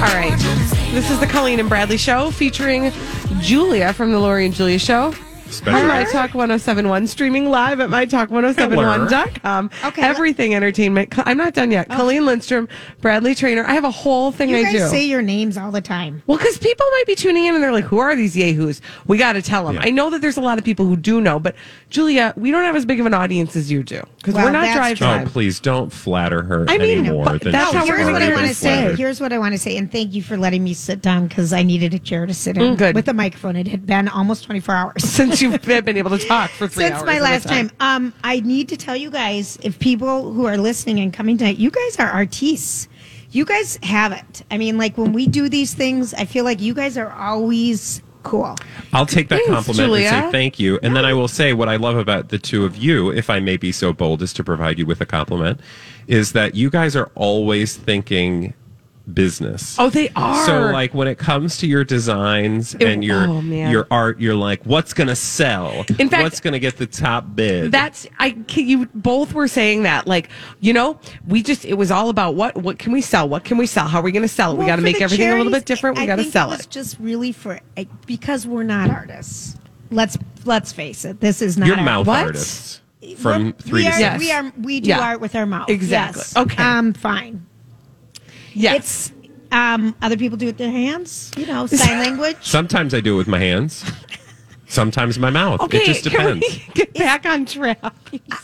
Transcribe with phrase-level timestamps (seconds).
[0.00, 0.34] All right.
[0.92, 2.90] This is the Colleen and Bradley show featuring
[3.40, 5.12] Julia from the Lori and Julia show.
[5.50, 9.70] Special- On My Talk 1071, streaming live at MyTalk1071.com.
[9.84, 10.02] Okay.
[10.02, 11.12] Everything entertainment.
[11.18, 11.88] I'm not done yet.
[11.88, 12.68] Colleen Lindstrom,
[13.00, 13.64] Bradley Traynor.
[13.66, 14.88] I have a whole thing You I guys do.
[14.88, 16.22] say your names all the time.
[16.26, 18.80] Well, because people might be tuning in and they're like, who are these yahoos?
[19.06, 19.76] We got to tell them.
[19.76, 19.82] Yeah.
[19.84, 21.56] I know that there's a lot of people who do know, but
[21.88, 24.50] Julia, we don't have as big of an audience as you do because Well, we're
[24.52, 25.06] not that's drive true.
[25.06, 27.24] Oh, please don't flatter her I mean, anymore.
[27.24, 28.94] but than that's she's how we're here's gonna what I want to say.
[28.96, 31.52] Here's what I want to say, and thank you for letting me sit down because
[31.52, 32.94] I needed a chair to sit in Mm, good.
[32.94, 33.56] with a microphone.
[33.56, 36.96] It had been almost 24 hours Since you've been able to talk for three since
[36.96, 37.06] hours.
[37.06, 37.70] my at a last time.
[37.80, 41.58] Um, I need to tell you guys, if people who are listening and coming tonight,
[41.58, 42.88] you guys are artistes.
[43.32, 44.42] You guys have it.
[44.50, 48.02] I mean, like when we do these things, I feel like you guys are always
[48.22, 48.56] cool.
[48.92, 50.08] I'll take that Thanks, compliment Julia.
[50.08, 50.78] and say thank you.
[50.82, 53.40] And then I will say what I love about the two of you, if I
[53.40, 55.60] may be so bold as to provide you with a compliment,
[56.06, 58.52] is that you guys are always thinking
[59.14, 59.76] business.
[59.78, 60.46] Oh, they are.
[60.46, 64.34] So like when it comes to your designs It- and your oh, your art, you're
[64.34, 65.84] like, what's gonna sell?
[65.98, 67.72] In fact- what's gonna get the top bid?
[67.72, 68.36] That's I.
[68.54, 70.28] You both were saying that, like
[70.60, 73.28] you know, we just it was all about what what can we sell?
[73.28, 73.86] What can we sell?
[73.88, 74.58] How are we going to sell it?
[74.58, 75.98] we got to make the everything a little bit different.
[75.98, 76.56] We got to sell it.
[76.58, 76.70] was it.
[76.70, 77.60] just really for
[78.06, 79.56] because we're not artists.
[79.90, 81.20] Let's let's face it.
[81.20, 81.84] This is not your art.
[81.84, 82.26] mouth What?
[82.26, 82.80] artists
[83.16, 84.00] from We're- three we to are, six.
[84.00, 84.20] Yes.
[84.20, 85.00] We are we do Yeah.
[85.00, 85.68] art with our mouth.
[85.68, 86.20] Exactly.
[86.20, 86.36] Yes.
[86.36, 86.62] Okay.
[86.62, 86.92] Um.
[86.92, 87.46] Fine.
[88.54, 88.76] Yes.
[88.76, 89.12] It's
[89.52, 89.94] um.
[90.02, 91.30] Other people do it with their hands.
[91.36, 92.36] You know, sign language.
[92.42, 93.84] Sometimes I do it with my hands.
[94.70, 95.60] Sometimes my mouth.
[95.62, 95.78] okay.
[95.78, 96.46] it just can depends.
[96.68, 97.78] we get back on track?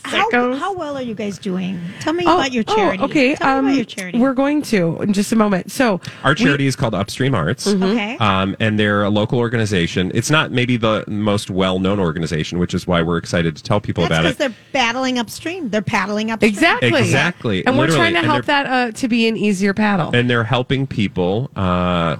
[0.03, 1.79] How, how well are you guys doing?
[2.01, 3.03] Tell me Oh, about your oh, charity.
[3.03, 3.35] okay.
[3.35, 4.19] Tell me um, about your charity.
[4.19, 5.71] We're going to in just a moment.
[5.71, 7.65] So Our we- charity is called Upstream Arts.
[7.67, 8.17] okay.
[8.17, 10.11] Um, and they're a local organization.
[10.13, 13.79] It's not maybe the most well known organization, which is why we're excited to tell
[13.79, 14.37] people That's about because it.
[14.39, 15.69] they're battling upstream.
[15.69, 16.49] They're paddling upstream.
[16.51, 16.99] Exactly.
[16.99, 17.65] Exactly.
[17.65, 17.99] And we're Literally.
[17.99, 20.13] trying to And help that uh, to be an easier paddle.
[20.13, 22.17] And they're helping people uh,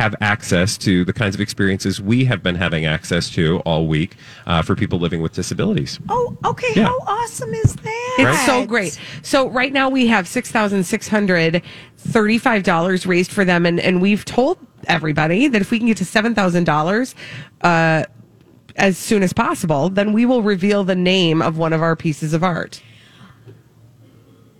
[0.00, 4.16] have access to the kinds of experiences we have been having access to all week
[4.46, 6.00] uh, for people living with disabilities.
[6.08, 6.72] Oh, okay.
[6.74, 6.86] Yeah.
[6.86, 8.16] How awesome is that?
[8.18, 8.98] It's so great.
[9.22, 11.62] So right now we have six thousand six hundred
[11.98, 15.98] thirty-five dollars raised for them, and and we've told everybody that if we can get
[15.98, 17.14] to seven thousand dollars,
[17.60, 18.04] uh,
[18.76, 22.32] as soon as possible, then we will reveal the name of one of our pieces
[22.32, 22.80] of art.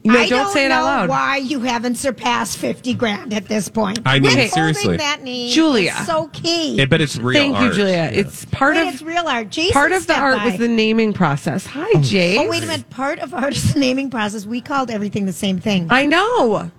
[0.03, 1.09] No, I don't, say it know out loud.
[1.11, 3.99] Why you haven't surpassed fifty grand at this point?
[4.06, 4.97] I mean, Withholding seriously.
[4.97, 5.94] that name, Julia.
[5.99, 6.77] is so key.
[6.77, 7.75] Yeah, but it's real Thank you, art.
[7.75, 8.11] Julia.
[8.11, 9.50] It's part But of it's real art.
[9.50, 10.47] Jason part of the art by.
[10.47, 11.66] was the naming process.
[11.66, 12.38] Hi, oh, Jay.
[12.38, 12.88] Oh wait a minute!
[12.88, 14.47] Part of art is the naming process.
[14.47, 15.87] We called everything the same thing.
[15.91, 16.71] I know.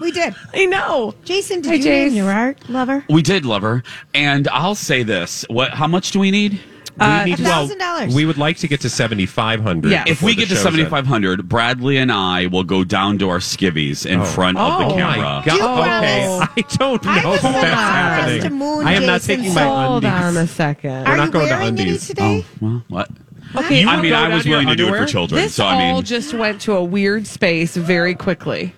[0.00, 0.34] we did.
[0.54, 1.14] I know.
[1.24, 2.16] Jason, did Hi, you name Jace.
[2.16, 3.04] your art, lover?
[3.10, 3.82] We did love her,
[4.14, 5.72] and I'll say this: what?
[5.72, 6.60] How much do we need?
[7.00, 8.14] We need well, $1,000.
[8.14, 9.92] we would like to get to seventy five hundred.
[9.92, 10.04] Yeah.
[10.06, 13.38] If we get to seventy five hundred, Bradley and I will go down to our
[13.38, 15.42] skivvies in front of Oh, the my camera.
[15.44, 16.38] Do you okay.
[16.38, 18.52] I don't know I if that's happening.
[18.58, 19.88] moon I am not taking my undies.
[19.88, 21.06] Hold on a second.
[21.06, 22.06] Are not you going to wearing any undies.
[22.06, 22.44] today?
[22.44, 23.10] Oh, well, what?
[23.56, 25.72] Okay, You I mean, I was willing to do it for children, This so I
[25.88, 28.74] all mean, just went to a weird space very quickly.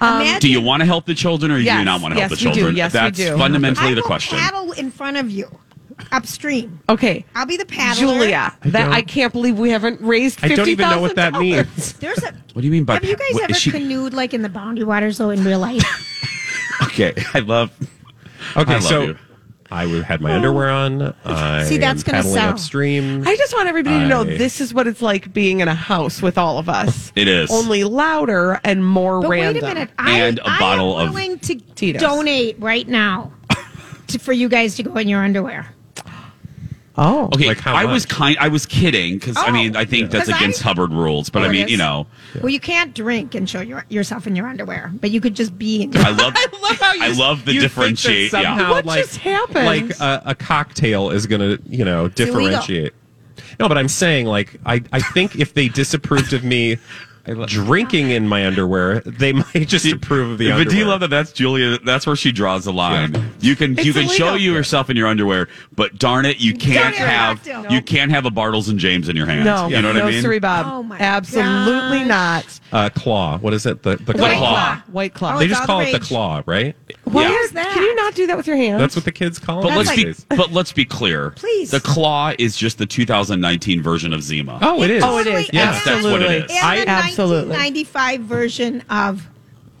[0.00, 2.20] Um, do you want to help the children, or do Yes, you not want to
[2.20, 2.58] help yes, the we do.
[2.60, 2.76] children?
[2.76, 3.36] Yes, we That's do.
[3.38, 4.38] fundamentally I the will question.
[4.38, 5.48] paddle in front of you,
[6.12, 6.80] upstream.
[6.88, 7.24] Okay.
[7.34, 8.00] I'll be the paddler.
[8.14, 10.44] Julia, that don't- I can't believe we haven't raised.
[10.44, 11.40] I don't even know what that $50,000.
[11.40, 11.92] means.
[11.94, 12.32] There's a.
[12.52, 12.94] What do you mean by?
[12.94, 15.44] Have you guys what- ever is she- canoed like in the boundary waters though in
[15.44, 15.82] real life?
[16.82, 17.70] Okay, I love.
[18.54, 19.18] Okay, I love so you.
[19.70, 21.14] I would had my underwear on.
[21.24, 22.50] I See, that's am gonna paddling sell.
[22.50, 23.26] upstream.
[23.26, 25.74] I just want everybody to know I- this is what it's like being in a
[25.74, 27.12] house with all of us.
[27.16, 27.50] It is.
[27.50, 29.62] only louder and more But random.
[29.64, 29.90] wait a minute.
[29.98, 32.02] I, And a I bottle am of willing to Tito's.
[32.02, 33.32] donate right now
[34.08, 35.66] to, for you guys to go in your underwear.
[36.98, 37.26] Oh.
[37.34, 38.36] Okay, Like how I was kind.
[38.40, 39.52] I was kidding because I Oh.
[39.52, 42.06] mean I think that's 'Cause I- against Hubbard rules, but Oh, I mean you know
[42.40, 45.58] Well, you can't drink and show your, yourself in your underwear, but you could just
[45.58, 45.96] be in.
[45.96, 48.32] I love I love how you- I love the You think differentiate.
[48.32, 49.66] Yeah, What like, just happened?
[49.66, 52.94] Like a, a cocktail is going to, you know, differentiate.
[53.60, 56.78] No, but I'm saying, like, I, I think if they disapproved of me
[57.46, 60.70] drinking in my underwear, they might just approve of the But underwear.
[60.70, 61.10] do you love that?
[61.10, 61.78] That's Julia.
[61.78, 63.14] That's where she draws the line.
[63.40, 66.54] You can you It's can show you yourself in your underwear, but darn it, you
[66.54, 67.72] can't have a have cocktail.
[67.72, 69.44] you can't have a Bartles and Jaymes in your hands.
[69.44, 70.22] No, you know what no, I mean.
[70.22, 70.66] sorry, Bob.
[70.68, 72.08] Oh my Absolutely gosh.
[72.08, 72.60] not.
[72.72, 73.38] Uh, claw.
[73.38, 73.82] What is it?
[73.82, 74.54] The, the White claw.
[74.54, 74.82] Claw.
[74.92, 75.34] White claw.
[75.36, 76.74] Oh, They just call the it the claw, right?
[77.04, 77.36] What Yeah.
[77.44, 77.72] is that?
[77.72, 78.80] Can you not do that with your hands?
[78.80, 79.76] That's what the kids call But it.
[79.76, 81.30] let's That's be but let's be clear.
[81.30, 81.70] Please.
[81.70, 84.58] the claw is just the 2019 version of Zima.
[84.62, 85.02] Oh, it is.
[85.04, 85.50] Oh, it is.
[85.52, 85.72] Yeah.
[85.84, 86.54] That's what it Absolutely.
[86.56, 86.62] is.
[86.62, 87.50] And the Absolutely.
[87.56, 89.26] 1995 version of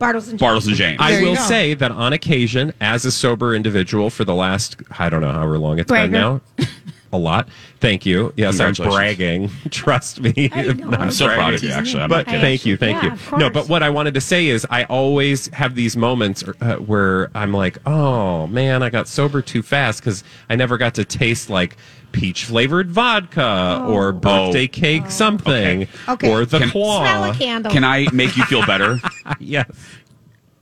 [0.00, 0.46] Bartles and Jaymes.
[0.46, 0.96] Bartles and Jaymes.
[0.98, 1.40] I There you will go.
[1.42, 5.58] say that on occasion, as a sober individual for the last, I don't know however
[5.58, 6.40] long it's been now,
[7.16, 7.48] a lot.
[7.80, 8.32] Thank you.
[8.36, 9.50] Yes, I'm bragging.
[9.70, 10.50] Trust me.
[10.52, 10.90] I know.
[10.90, 12.02] Not I'm so proud of you, actually.
[12.02, 12.40] I'm But kidding.
[12.40, 13.38] thank you, thank Yeah, you.
[13.38, 17.30] No, but what I wanted to say is, I always have these moments uh, where
[17.34, 21.50] I'm like, oh man, I got sober too fast because I never got to taste
[21.50, 21.76] like
[22.12, 24.68] peach flavored vodka or birthday Oh.
[24.68, 26.30] cake something Okay.
[26.32, 27.00] or the Can- claw.
[27.02, 27.72] Smell a candle.
[27.72, 28.98] Can I make you feel better?
[29.38, 29.66] yes.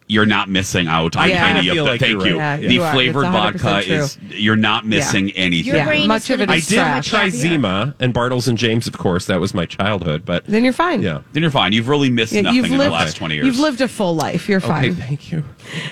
[0.07, 1.47] You're not missing out on Yeah.
[1.47, 1.91] I any kinda of feel the.
[1.91, 2.39] like thank you're you.
[2.39, 2.61] right.
[2.63, 3.95] Yeah, the you flavored vodka true.
[3.97, 4.19] is.
[4.29, 5.75] You're not missing anything.
[5.75, 7.09] Your Yeah, much is of it gonna I did trash.
[7.09, 7.29] try.
[7.31, 9.25] Zima and Bartles and Jaymes, of course.
[9.27, 11.01] That was my childhood, but Then you're fine.
[11.01, 11.21] yeah.
[11.33, 11.73] Then you're fine.
[11.73, 13.47] You've really missed Yeah, nothing you've in lived, the last 20 years.
[13.47, 14.47] You've lived a full life.
[14.47, 14.95] You're Okay, fine.
[14.97, 15.43] thank you.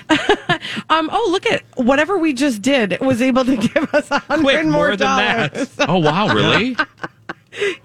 [0.89, 1.09] Um.
[1.11, 4.63] Oh, look at whatever we just did was able to give us a hundred Quick,
[4.63, 5.53] more, more than that.
[5.53, 5.69] dollars.
[5.79, 6.77] oh wow, really?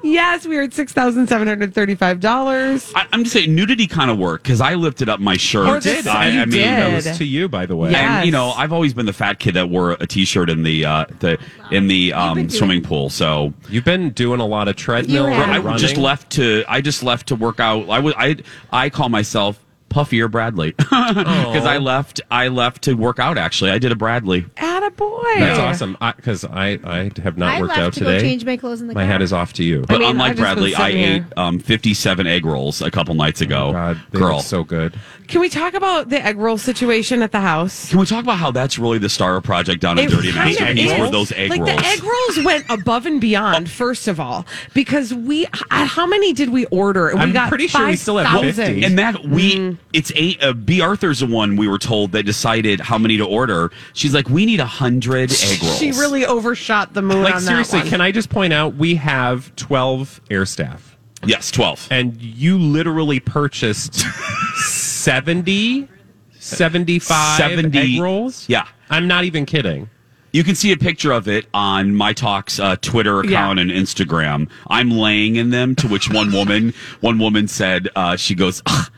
[0.02, 2.92] yes, we were at six thousand seven hundred thirty-five dollars.
[2.94, 5.66] I, I'm just saying nudity kind of worked because I lifted up my shirt.
[5.84, 6.06] You did.
[6.06, 6.64] I, You I mean, did.
[6.68, 7.90] That was to you, by the way.
[7.90, 8.18] Yeah.
[8.18, 10.84] And you know, I've always been the fat kid that wore a T-shirt in the
[10.84, 11.38] uh, the
[11.70, 13.10] in the um, doing- swimming pool.
[13.10, 15.48] So You've been doing a lot of treadmill You have.
[15.50, 15.78] I running.
[15.78, 17.88] just left to I just left to work out.
[17.90, 18.36] I was I
[18.72, 23.38] I call myself Puffier Bradley because I left I left to work out.
[23.38, 24.46] Actually, I did a Bradley.
[24.56, 25.22] Atta boy.
[25.38, 25.96] That's awesome.
[26.16, 28.16] Because I, I, have not I worked left out to today.
[28.18, 29.12] go change my clothes in the My car.
[29.12, 29.82] hat is off to you.
[29.88, 31.26] But mean, I've unlike just been Bradley, I sitting ate here.
[31.36, 33.68] um, 57 egg rolls a couple nights ago.
[33.68, 34.98] Oh, God, they Girl, look so good.
[35.26, 37.90] Can we talk about the egg roll situation at the house?
[37.90, 40.32] can we talk about how that's really the star of project down in It Dirty
[40.32, 40.98] kind of Masterpiece is.
[41.00, 41.72] were those egg like rolls?
[41.76, 43.68] the egg rolls went above and beyond.
[43.70, 47.10] First of all, because we, h- how many did we order?
[47.14, 48.52] We I'm got pretty sure we still have 5,000.
[48.66, 48.84] 50.
[48.84, 50.42] And that we, It's eight.
[50.42, 50.80] Uh, B.
[50.80, 53.70] Arthur's the one we were told that decided how many to order.
[53.94, 55.78] She's like, we need a hundred egg rolls.
[55.78, 57.90] She really overshot the moon Like, on seriously, that one.
[57.90, 61.88] can I just point out we have 12 air staff, yes, twelve.
[61.90, 63.94] and you literally purchased
[64.56, 65.88] 70,
[66.38, 68.48] 75 70 egg rolls?
[68.48, 68.66] Yeah.
[68.90, 69.88] I'm not even kidding.
[70.32, 73.62] You can see a picture of it on my talk's uh, Twitter account Yeah.
[73.62, 74.50] and Instagram.
[74.68, 75.74] I'm laying in them.
[75.76, 78.90] To which one woman, one woman said, uh, she goes, "Ugh,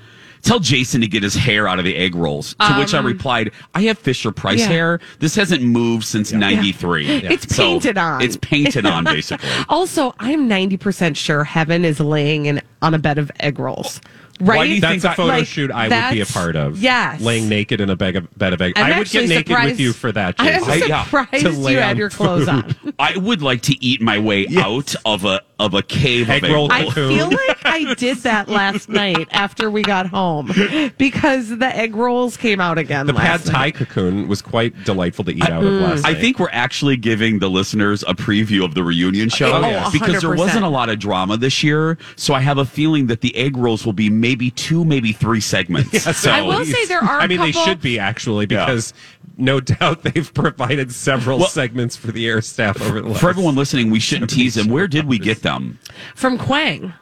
[0.43, 3.51] "Tell Jason to get his hair out of the egg rolls." To which I replied,
[3.75, 4.77] "I have Fisher Price Um, yeah.
[4.77, 5.01] hair.
[5.19, 7.07] This hasn't moved since '93.
[7.31, 8.23] It's painted on.
[8.23, 13.19] It's painted on, basically." Also, I'm 90% sure Heaven is laying in on a bed
[13.19, 14.01] of egg rolls.
[14.43, 14.57] Right?
[14.57, 16.57] Why do you That's think a I- photo like, shoot I would be a part
[16.57, 16.79] of.
[16.79, 17.21] yes.
[17.21, 18.73] Laying naked in a bag of, bed of egg.
[18.77, 20.71] I'm I would get naked with you for that, I'm Jason.
[20.71, 21.05] I- yeah.
[21.05, 22.75] surprised To lay you had your clothes on.
[22.99, 26.51] I would like to eat my way out of a of a cave Egg of
[26.51, 26.91] egg roll rolls.
[26.91, 30.51] I feel like I did that last night after we got home
[30.99, 33.07] because the egg rolls came out again.
[33.07, 33.75] The pad last thai night.
[33.75, 35.83] cocoon was quite delightful to eat out of mm.
[35.83, 36.21] last I night.
[36.21, 39.91] think we're actually giving the listeners a preview of the reunion uh, show Oh, yeah.
[39.93, 40.39] because there 100%.
[40.39, 41.99] wasn't a lot of drama this year.
[42.17, 45.41] So I have a feeling that the egg rolls will be maybe two, maybe three
[45.41, 46.03] segments.
[46.17, 47.21] so I will say there are.
[47.21, 48.65] I mean, a they should be actually Yeah.
[48.65, 48.95] because
[49.37, 53.21] no doubt they've provided several Well- segments for the air staff over the last.
[53.21, 54.69] for everyone listening, we shouldn't tease them.
[54.69, 55.79] Where did we get them?
[56.15, 56.93] from Quang.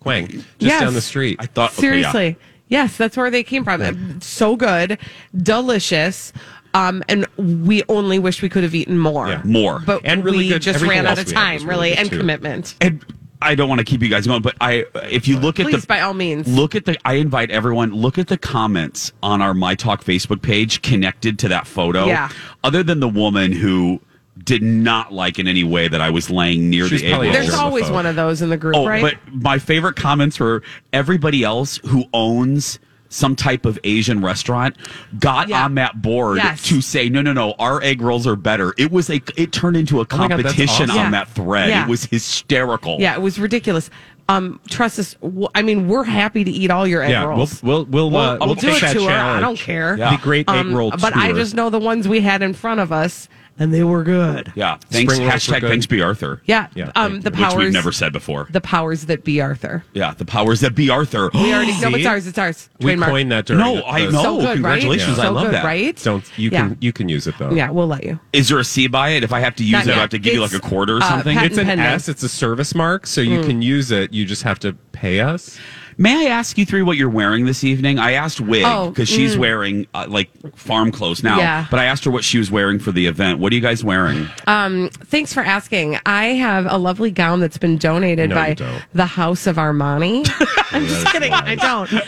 [0.00, 0.80] Quang, just Yes.
[0.82, 1.36] down the street.
[1.40, 1.90] I thought okay, yeah.
[2.12, 2.36] Seriously.
[2.68, 4.20] Yes, that's where they came from.
[4.20, 4.98] So good,
[5.36, 6.32] delicious.
[6.74, 9.28] Um, and we only wish we could have eaten more.
[9.28, 9.40] Yeah.
[9.44, 9.82] More.
[9.86, 12.18] But And really we good- just everything ran out of time, really, really and too.
[12.18, 12.74] commitment.
[12.80, 13.02] And
[13.46, 15.82] I don't want to keep you guys going, but I, if you look at Please,
[15.82, 16.48] the, by all means.
[16.48, 16.96] look at the.
[17.04, 21.48] I invite everyone look at the comments on our My Talk Facebook page connected to
[21.48, 22.06] that photo.
[22.06, 22.30] Yeah.
[22.64, 24.00] Other than the woman who
[24.44, 27.30] did not like in any way that I was laying near She's the egg probably.
[27.32, 27.58] There's Sure.
[27.58, 29.00] always one of those in the group, Oh, right?
[29.02, 30.62] but my favorite comments were
[30.92, 34.76] everybody else who owns some type of Asian restaurant
[35.18, 35.64] got Yeah.
[35.64, 36.62] on that board Yes.
[36.64, 39.76] to say no no no our egg rolls are better it was a it turned
[39.76, 40.90] into a Oh God, competition awesome.
[40.90, 41.10] on Yeah.
[41.12, 41.84] that thread Yeah.
[41.84, 43.90] it was hysterical yeah, it was ridiculous.
[44.28, 45.14] Um, trust us.
[45.22, 47.62] w- I mean, we're happy to eat all your egg yeah, we'll rolls.
[47.62, 49.08] we'll we'll, We'll- uh, we'll we'll do take a that tour.
[49.10, 49.96] I don't care.
[49.96, 50.10] Yeah.
[50.16, 52.80] The great egg Um, roll but I just know the ones we had in front
[52.80, 53.28] of us.
[53.58, 54.52] And they were good.
[54.54, 54.76] Yeah.
[54.90, 55.12] Thanks.
[55.14, 55.70] Spring rolls were hashtag good.
[55.70, 56.42] thanks be Arthur.
[56.44, 56.68] Yeah.
[56.74, 58.46] Yeah, um, thank the Which powers we've never said before.
[58.50, 59.84] the powers that be Arthur.
[59.94, 60.12] yeah.
[60.14, 61.30] The powers that be Arthur.
[61.34, 61.96] We already no, See?
[61.96, 62.26] it's ours.
[62.26, 62.68] It's ours.
[62.80, 63.10] We Trademark.
[63.10, 64.22] coined that during No, the- I the- know.
[64.22, 65.18] So good, Congratulations.
[65.18, 65.24] right?
[65.24, 65.64] I so love good, that.
[65.64, 66.00] Right?
[66.02, 66.68] Don't you Yeah.
[66.68, 67.50] can you can use it though.
[67.50, 68.18] Yeah, we'll let you.
[68.32, 69.24] Is there a C by it?
[69.24, 70.00] If I have to use Not it, I yet.
[70.00, 71.34] have to give you like a quarter or uh, something.
[71.34, 71.86] patent- It's an pending.
[71.86, 72.08] S.
[72.08, 74.12] It's a service mark, so you can use it.
[74.12, 75.58] You just have to pay us.
[75.98, 77.98] May I ask you three what you're wearing this evening?
[77.98, 81.38] I asked Wig Oh, because she's wearing uh, like farm clothes now.
[81.38, 81.66] Yeah.
[81.70, 83.38] But I asked her what she was wearing for the event.
[83.38, 84.28] What are you guys wearing?
[84.46, 85.98] Um, thanks for asking.
[86.04, 88.54] I have a lovely gown that's been donated No, by
[88.92, 90.28] the House of Armani.
[90.72, 91.32] I'm just kidding.
[91.32, 91.90] I don't.
[91.90, 92.06] It's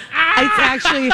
[0.58, 1.10] actually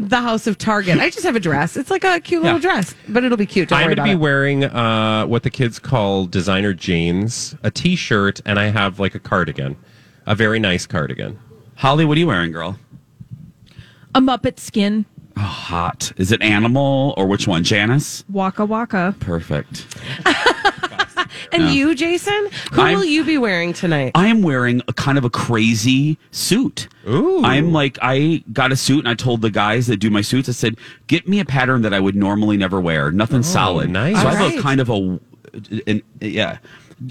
[0.00, 0.98] the House of Target.
[0.98, 1.76] I just have a dress.
[1.76, 3.68] It's like a cute little dress, but it'll be cute.
[3.68, 4.16] Don't I'm going to be it.
[4.16, 9.20] wearing uh, what the kids call designer jeans, a t-shirt, and I have like a
[9.20, 9.76] cardigan,
[10.26, 11.38] a very nice cardigan.
[11.80, 12.78] Holly, what are you wearing, girl?
[14.14, 15.06] A Muppet skin.
[15.34, 16.12] Oh, hot.
[16.18, 17.64] Is it animal or which one?
[17.64, 18.22] Janice?
[18.28, 19.14] Waka waka.
[19.18, 19.86] Perfect.
[21.52, 21.70] and Yeah.
[21.70, 24.12] you, Jason, who I'm- will you be wearing tonight?
[24.14, 26.86] I am wearing a kind of a crazy suit.
[27.08, 27.42] Ooh.
[27.42, 30.50] I'm like, I got a suit and I told the guys that do my suits,
[30.50, 33.10] I said, get me a pattern that I would normally never wear.
[33.10, 33.88] Nothing oh, solid.
[33.88, 34.20] nice.
[34.20, 34.58] So I have Alright.
[34.58, 35.18] a kind of a,
[35.86, 36.58] an, yeah.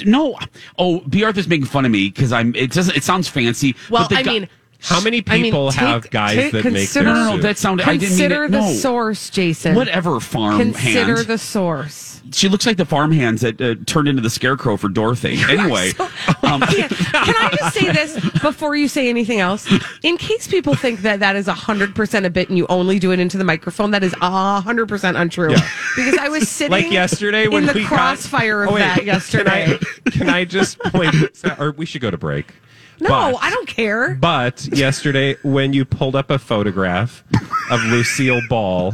[0.05, 0.37] No,
[0.77, 1.23] oh, B.
[1.23, 2.53] Arthur's making fun of me because I'm.
[2.53, 2.95] It doesn't.
[2.95, 3.75] It sounds fancy.
[3.89, 4.49] well, but the I gu- mean,
[4.81, 7.35] How many I mean, people take- have guys take- that make consider- their no, no,
[7.35, 7.83] no, that sounded.
[7.87, 8.51] I didn't mean consider it.
[8.51, 8.73] the no.
[8.73, 9.75] source, Jason.
[9.75, 11.27] Whatever farm Consider hand.
[11.27, 12.21] the source.
[12.31, 15.37] she looks like the farm hands that uh, turned into the scarecrow for Dorothy.
[15.49, 15.91] Anyway,
[16.43, 16.87] um, Yeah.
[16.87, 19.67] Can I just say this before you say anything else?
[20.03, 23.19] In case people think that that is 100% a bit and you only do it
[23.19, 25.51] into the microphone, that is 100% untrue.
[25.51, 25.69] Yeah.
[25.97, 28.79] Because I was sitting like yesterday when in the we got- crossfire of Oh, wait,
[28.79, 29.77] that yesterday.
[29.77, 31.59] Can I, can I just point this out?
[31.59, 32.53] Or we should go to break.
[32.99, 34.15] No, But- I don't care.
[34.15, 37.23] But yesterday, when you pulled up a photograph
[37.71, 38.93] of Lucille Ball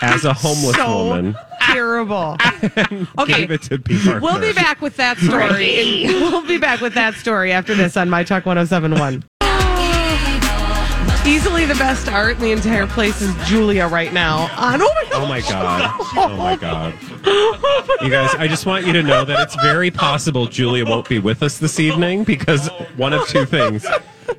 [0.00, 2.36] as a homeless so woman, terrible.
[3.18, 3.26] okay.
[3.26, 3.98] gave it to B.
[4.20, 6.04] We'll be back with that story.
[6.06, 9.24] we'll be back with that story after this on My Talk 1071.
[11.26, 14.48] Easily the best art in the entire place is Julia right now.
[14.58, 15.94] On, oh my God.
[16.14, 16.94] Oh my god!
[17.26, 18.02] Oh my god!
[18.02, 21.18] You guys, I just want you to know that it's very possible Julia won't be
[21.18, 23.86] with us this evening because one of two things: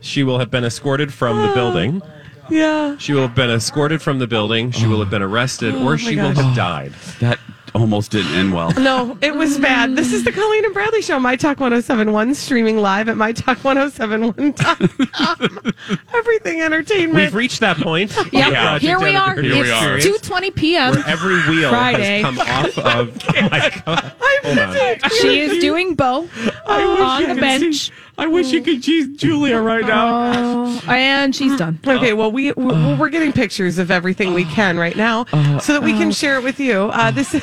[0.02, 2.02] she will have been escorted from the building,
[2.50, 2.96] Yeah.
[2.98, 5.98] she will have been escorted from the building, she will have been arrested, oh or
[5.98, 6.94] she will have died.
[7.20, 7.40] that
[7.76, 8.72] almost didn't end well.
[8.80, 9.96] No, it was bad.
[9.96, 15.74] This is the Colleen and Bradley Show, My Talk 1071, streaming live at MyTalk1071.com.
[16.14, 17.16] Everything entertainment.
[17.16, 18.16] We've reached that point.
[18.36, 18.52] Yep.
[18.52, 19.40] Yeah, Here we are.
[19.40, 19.98] Here we are.
[19.98, 20.96] It's 2:20 p.m.
[21.06, 22.22] Every wheel Friday.
[22.22, 23.18] has come off of.
[23.36, 24.14] Oh my god!
[24.44, 25.10] Hold on.
[25.22, 26.28] She is doing Bo
[26.68, 27.92] on the bench.
[28.18, 30.34] I wish you could see Julia right now.
[30.36, 31.80] Oh, and she's done.
[31.88, 35.26] Okay, well, we we- we're getting pictures of everything we can right now,
[35.60, 36.90] so that we can share it with you.
[36.94, 37.36] Uh, this.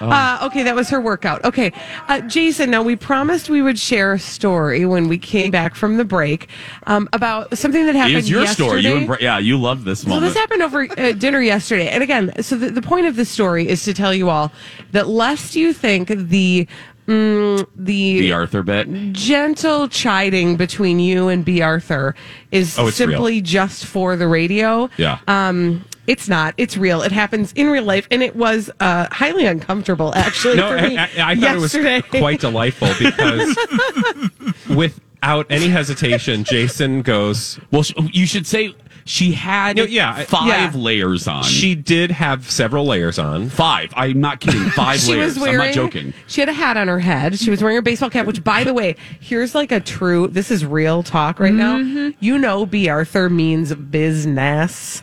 [0.00, 1.44] Uh, okay, that was her workout.
[1.44, 1.72] Okay,
[2.08, 2.70] uh, Jason.
[2.70, 6.48] Now we promised we would share a story when we came back from the break
[6.86, 8.16] um, about something that happened.
[8.16, 8.80] It's your story.
[8.82, 9.06] You yesterday.
[9.06, 11.88] embra- yeah, you love this So this happened over uh, dinner yesterday.
[11.88, 14.52] And again, so the, the point of this story is to tell you all
[14.92, 16.66] that lest you think the
[17.06, 18.88] mm, the the Arthur bit.
[19.12, 21.62] gentle chiding between you and B.
[21.62, 22.14] Arthur
[22.52, 24.88] is Oh, simply just for the radio.
[24.96, 25.18] Yeah.
[25.28, 26.54] Um, it's not.
[26.56, 27.02] It's real.
[27.02, 30.14] It happens in real life, and it was uh, highly uncomfortable.
[30.14, 31.96] Actually, No, for I, me I, I thought yesterday.
[31.98, 33.56] it was quite delightful because
[34.68, 37.58] without any hesitation, Jason goes.
[37.70, 40.80] Well, sh- you should say she had No, yeah, five Yeah.
[40.80, 41.44] layers on.
[41.44, 43.48] She did have several layers on.
[43.50, 43.92] five.
[43.96, 44.64] I'm not kidding.
[44.70, 45.34] Five She layers.
[45.36, 45.60] was wearing.
[45.60, 46.12] I'm not joking.
[46.26, 47.38] She had a hat on her head.
[47.38, 48.26] She was wearing a baseball cap.
[48.26, 50.26] Which, by the way, here's like a true.
[50.28, 51.94] This is real talk right Mm-hmm.
[52.08, 52.12] now.
[52.20, 52.88] You know, B.
[52.88, 55.02] Arthur means business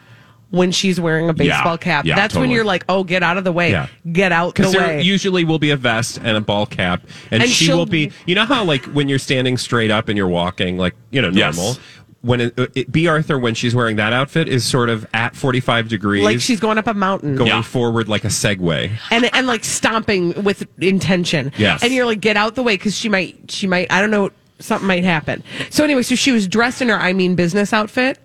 [0.54, 2.06] when she's wearing a baseball cap.
[2.06, 3.72] yeah, That's when you're like, oh, get out of the way.
[3.72, 3.88] Yeah.
[4.12, 5.02] Get out the Because there way.
[5.02, 8.12] usually will be a vest and a ball cap, and, And she she'll- be.
[8.28, 11.30] You know how like when you're standing straight up and you're walking like you know
[11.30, 11.56] Yes.
[11.58, 11.76] normal.
[12.22, 13.08] When it, uh, it, B.
[13.08, 16.78] Arthur, when she's wearing that outfit, is sort of at 45 degrees, like she's going
[16.78, 17.36] up a mountain.
[17.36, 17.62] going Yeah.
[17.64, 18.92] forward like a Segway.
[19.12, 21.52] and and like stomping with intention.
[21.58, 21.84] Yes.
[21.84, 24.30] And you're like, get out the way because she might she might I don't know
[24.60, 25.44] something might happen.
[25.70, 28.20] So anyway, so she was dressed in her I mean business outfit,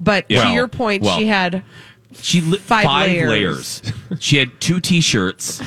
[0.00, 0.40] but Yeah.
[0.40, 1.18] to Well, your point, well.
[1.18, 1.62] she had
[2.20, 3.28] She lit Five five, layers.
[3.30, 3.82] layers.
[4.20, 5.60] she had two T-shirts.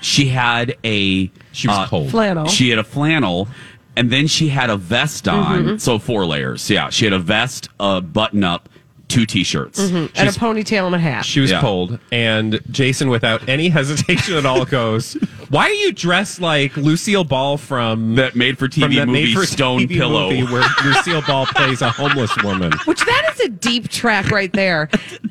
[0.00, 1.30] She had a.
[1.52, 2.10] She was uh, cold.
[2.10, 2.46] flannel.
[2.46, 3.48] She had a flannel,
[3.96, 5.64] and then she had a vest on.
[5.64, 5.76] Mm-hmm.
[5.78, 6.70] So four layers.
[6.70, 8.68] Yeah, she had a vest, a button up,
[9.08, 9.80] two T-shirts.
[9.80, 10.16] Mm-hmm.
[10.16, 11.24] and a ponytail and a hat.
[11.24, 11.60] She was Yeah.
[11.60, 15.14] cold, and Jason, without any hesitation at all, goes,
[15.48, 19.88] "Why are you dressed like Lucille Ball from That made-for-TV from that movie made-for-TV Stone
[19.88, 24.30] Pillow?" movie where Lucille Ball plays a homeless woman?" which that is a deep track
[24.30, 24.88] right there.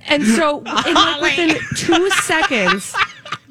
[0.07, 2.93] And so, in like within two seconds,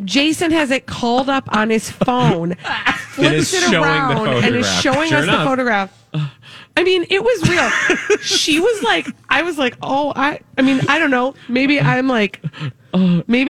[0.04, 2.54] Jason has it called up on his phone,
[3.10, 5.92] flips is it showing the around, and is showing Sure us the photograph.
[6.76, 8.18] I mean, it was real.
[8.20, 11.34] she was like, I was like, oh, I, I mean, I don't know.
[11.48, 12.42] Maybe I'm like,
[12.92, 13.48] uh, maybe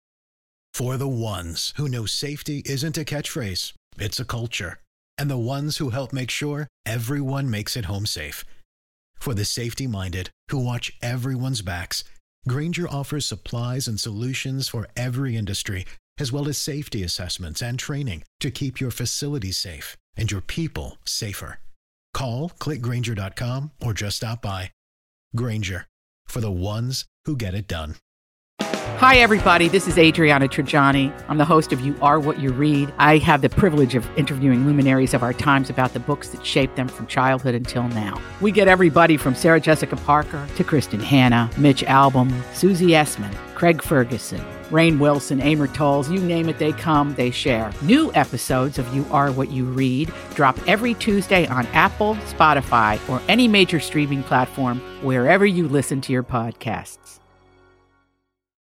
[0.72, 4.78] For the ones who know safety isn't a catchphrase, it's a culture.
[5.18, 8.42] And the ones who help make sure everyone makes it home safe.
[9.18, 12.04] For the safety minded who watch everyone's backs,
[12.48, 15.84] Grainger offers supplies and solutions for every industry,
[16.18, 20.96] as well as safety assessments and training to keep your facilities safe and your people
[21.04, 21.58] safer.
[22.12, 24.72] Call clickgrainger.com or just stop by.
[25.34, 25.86] Grainger
[26.26, 27.96] for the ones who get it done.
[29.00, 29.68] Hi, everybody.
[29.68, 31.10] This is Adriana Trigiani.
[31.26, 32.92] I'm the host of You Are What You Read.
[32.98, 36.76] I have the privilege of interviewing luminaries of our times about the books that shaped
[36.76, 38.20] them from childhood until now.
[38.42, 43.82] We get everybody from Sarah Jessica Parker to Kristin Hannah, Mitch Albom, Susie Essman, Craig
[43.82, 47.72] Ferguson, Rainn Wilson, Amor Towles, you name it, they come, they share.
[47.82, 53.20] New episodes of You Are What You Read drop every Tuesday on Apple, Spotify, or
[53.28, 57.18] any major streaming platform wherever you listen to your podcasts.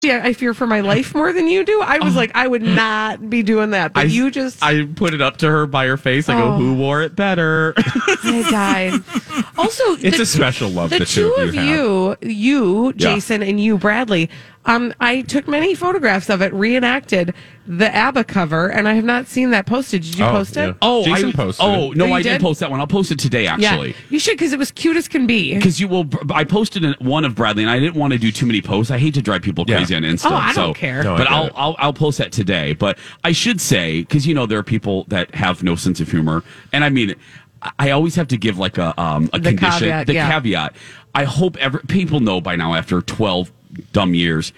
[0.02, 1.82] yeah, I fear for my life more than you do.
[1.82, 3.94] I was like, I would not be doing that.
[3.94, 6.28] But I, you just, I put it up to her by her face.
[6.30, 6.58] I go, Oh.
[6.58, 7.74] who wore it better?
[7.78, 8.94] I died.
[9.58, 12.92] Also, It's the- a special love the the two two of you, you, Yeah.
[12.96, 14.30] Jason, and you, Bradley.
[14.66, 17.34] Um, I took many photographs of it, reenacted
[17.66, 20.02] the ABBA cover, and I have not seen that posted.
[20.04, 20.68] Did you Oh, post it?
[20.68, 20.74] yeah.
[20.82, 21.98] oh, Jason I, posted Oh it.
[21.98, 22.30] no, Oh, you I did?
[22.34, 22.42] did?
[22.42, 22.80] post that one.
[22.80, 23.48] I'll post it today.
[23.48, 23.90] Actually.
[23.92, 25.56] Yeah, you should because it was cute as can be.
[25.56, 28.32] Because you will, I posted an- one of Bradley, and I didn't want to do
[28.32, 28.92] too many posts.
[28.92, 29.78] I hate to drive people Yeah.
[29.78, 30.30] crazy on Insta.
[30.30, 31.04] Oh, I don't care.
[31.04, 31.54] No, I but get I'll, it.
[31.56, 32.74] I'll I'll post that today.
[32.74, 36.12] But I should say because you know there are people that have no sense of
[36.12, 37.16] humor, and I mean,
[37.62, 40.30] I- I always have to give like a um a The condition, caveat, the yeah.
[40.30, 40.76] caveat.
[41.16, 43.52] I hope every people know by now after twelve
[43.92, 44.54] dumb years.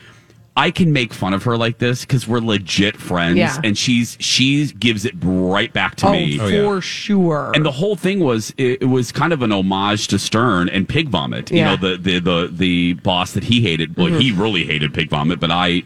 [0.58, 3.56] I can make fun of her like this because we're legit friends, Yeah.
[3.64, 6.38] and she's she gives it right back to oh, me.
[6.38, 6.80] for yeah.
[6.82, 7.52] sure.
[7.56, 10.88] And the whole thing was it, it was kind of an homage to Stern and
[10.90, 11.50] Pig Vomit.
[11.52, 11.76] You Yeah.
[11.76, 11.84] Mm-hmm.
[11.84, 13.96] know, the the the the boss that he hated.
[13.96, 15.84] Well, he really hated Pig Vomit, but I.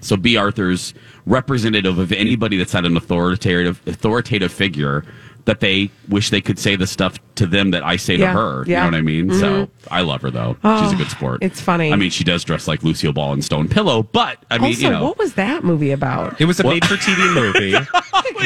[0.00, 0.36] So B.
[0.36, 0.94] Arthur's
[1.26, 5.04] representative of anybody that's had an authoritative authoritative figure
[5.44, 8.32] that they wish they could say the stuff to them that I say Yeah.
[8.32, 8.64] to her.
[8.66, 9.28] You know what I mean?
[9.28, 9.40] Mm-hmm.
[9.40, 10.54] So I love her though.
[10.54, 11.42] She's a ah, good sport.
[11.42, 11.92] it's funny.
[11.92, 14.80] I mean, she does dress like Lucille Ball and Stone Pillow, but I mean, also,
[14.80, 16.40] you know, what was that movie about?
[16.40, 17.72] It was a made for TV movie.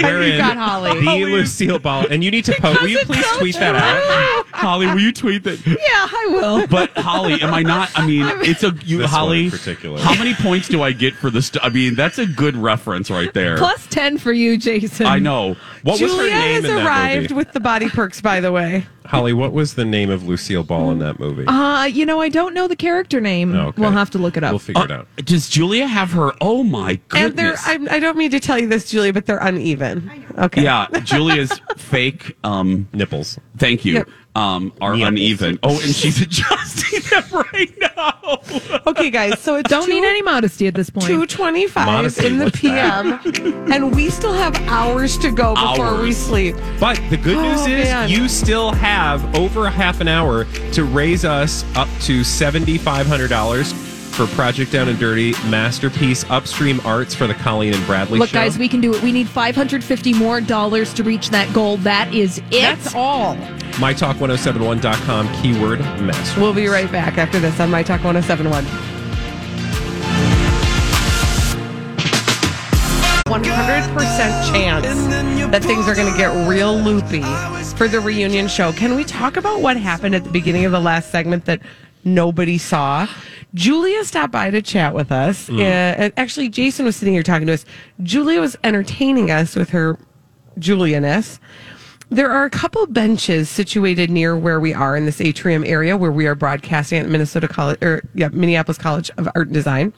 [0.03, 1.01] wherein got Holly.
[1.01, 2.81] the Lucille Ball, and you need to post.
[2.81, 4.47] Will you please tweet that out?
[4.53, 5.65] Holly, will you tweet that?
[5.67, 6.67] Yeah, I will.
[6.67, 7.91] But Holly, am I not?
[7.95, 9.45] I mean, it's a you, This one Holly.
[9.47, 10.01] in particular.
[10.01, 11.51] How many points do I get for this?
[11.63, 13.59] I mean, that's a good reference right there.
[13.59, 15.07] Plus 10 for you, Jason.
[15.07, 15.57] I know.
[15.87, 17.35] What was her Julia name has in that arrived movie?
[17.35, 18.85] with the body perks, by the way.
[19.05, 21.44] Holly, what was the name of Lucille Ball in that movie?
[21.46, 23.55] Uh, you know, I don't know the character name.
[23.55, 23.81] Okay.
[23.81, 24.51] We'll have to look it up.
[24.51, 25.09] We'll figure it Uh, out.
[25.18, 26.33] does Julia have her?
[26.40, 27.62] Oh my And they're, goodness!
[27.66, 30.25] I'm, I don't mean to tell you this, Julia, but they're uneven.
[30.38, 30.62] Okay.
[30.64, 32.37] yeah, Julia's fake.
[32.42, 33.38] Um, Nipples.
[33.57, 33.94] thank you.
[33.94, 34.09] Yep.
[34.37, 35.09] Um, are Nipples.
[35.09, 35.59] uneven.
[35.62, 38.40] Oh, and she's adjusting them right now.
[38.87, 39.38] Okay, guys.
[39.40, 41.07] So it's don't two- need any modesty at this point.
[41.07, 43.18] 225 in the PM,
[43.72, 46.55] and we still have hours to go before we sleep.
[46.79, 48.09] But the good Oh, news is man.
[48.11, 53.86] you still have over a half an hour to raise us up to $7,500
[54.17, 58.39] for Project Down and Dirty Masterpiece Upstream Arts for the Colleen and Bradley Look, show.
[58.39, 59.03] guys, we can do it.
[59.03, 61.77] We need 550 more dollars to reach that goal.
[61.79, 62.63] That is it.
[62.63, 63.37] That's all.
[63.77, 66.41] MyTalk1071.com keyword master.
[66.41, 68.65] We'll be right back after this on My Talk 1071.
[73.27, 74.87] 100% chance
[75.51, 77.23] that things are going to get real loopy
[77.77, 78.73] for the reunion show.
[78.73, 81.61] Can we talk about what happened at the beginning of the last segment that
[82.07, 83.07] nobody saw?
[83.55, 85.49] Julia stopped by to chat with us.
[85.49, 87.64] Uh, and actually, Jason was sitting here talking to us.
[88.03, 89.99] Julia was entertaining us with her
[90.59, 91.38] Julianess.
[92.09, 96.12] There are a couple benches situated near where we are in this atrium area where
[96.12, 99.92] we are broadcasting at Minnesota College or yeah, Minneapolis College of Art and Design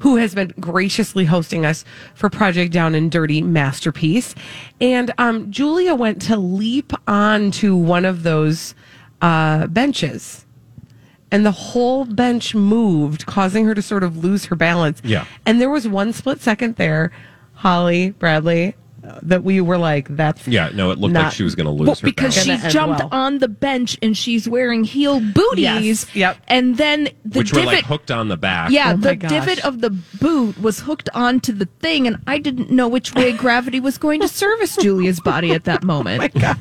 [0.00, 1.84] who has been graciously hosting us
[2.14, 4.34] for Project Down and Dirty Masterpiece.
[4.80, 8.74] And um, Julia went to leap onto one of those
[9.20, 10.46] uh, benches.
[11.32, 15.00] And the whole bench moved, causing her to sort of lose her balance.
[15.04, 15.26] Yeah.
[15.46, 17.12] And there was one split second there,
[17.54, 18.74] Holly, Bradley,
[19.22, 21.86] that we were like, that's Yeah, no, it looked like she was going to lose
[21.86, 22.62] Well, her because balance.
[22.64, 23.08] she jumped well.
[23.12, 25.58] on the bench and she's wearing heel booties.
[26.04, 26.36] Yes, yep.
[26.48, 27.74] And then the which were divot.
[27.74, 28.70] like hooked on the back.
[28.70, 32.70] yeah, Oh the divot of the boot was hooked onto the thing, and I didn't
[32.70, 36.32] know which way gravity was going to service Julia's body at that moment.
[36.36, 36.54] Oh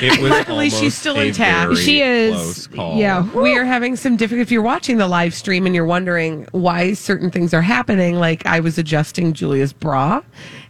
[0.00, 1.76] it was Luckily, she's still intact.
[1.78, 2.96] She is- Close call.
[2.96, 3.30] yeah.
[3.34, 4.42] we are having some difficult.
[4.42, 8.44] If you're watching the live stream and you're wondering why certain things are happening, like
[8.46, 10.22] I was adjusting Julia's bra,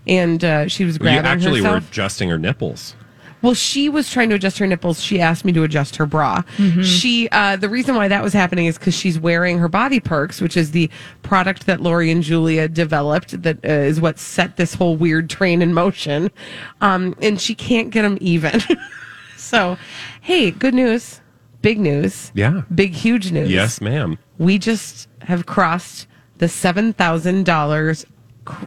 [0.08, 1.16] and uh, she was grabbing.
[1.16, 2.94] You grabbing actually were adjusting her nipples.
[3.40, 5.00] Well, she was trying to adjust her nipples.
[5.00, 6.42] She asked me to adjust her bra.
[6.82, 10.40] She, uh, the reason why that was happening is because she's wearing her Body Perks,
[10.40, 10.90] which is the
[11.22, 13.40] product that Lori and Julia developed.
[13.44, 16.32] That uh, is what set this whole weird train in motion.
[16.80, 18.60] Um, and she can't get them even.
[19.36, 19.76] so,
[20.20, 21.20] hey, good news,
[21.62, 22.62] big news, Yeah.
[22.74, 23.48] big huge news.
[23.50, 24.18] Yes, ma'am.
[24.38, 28.04] we just have crossed the seven thousand dollars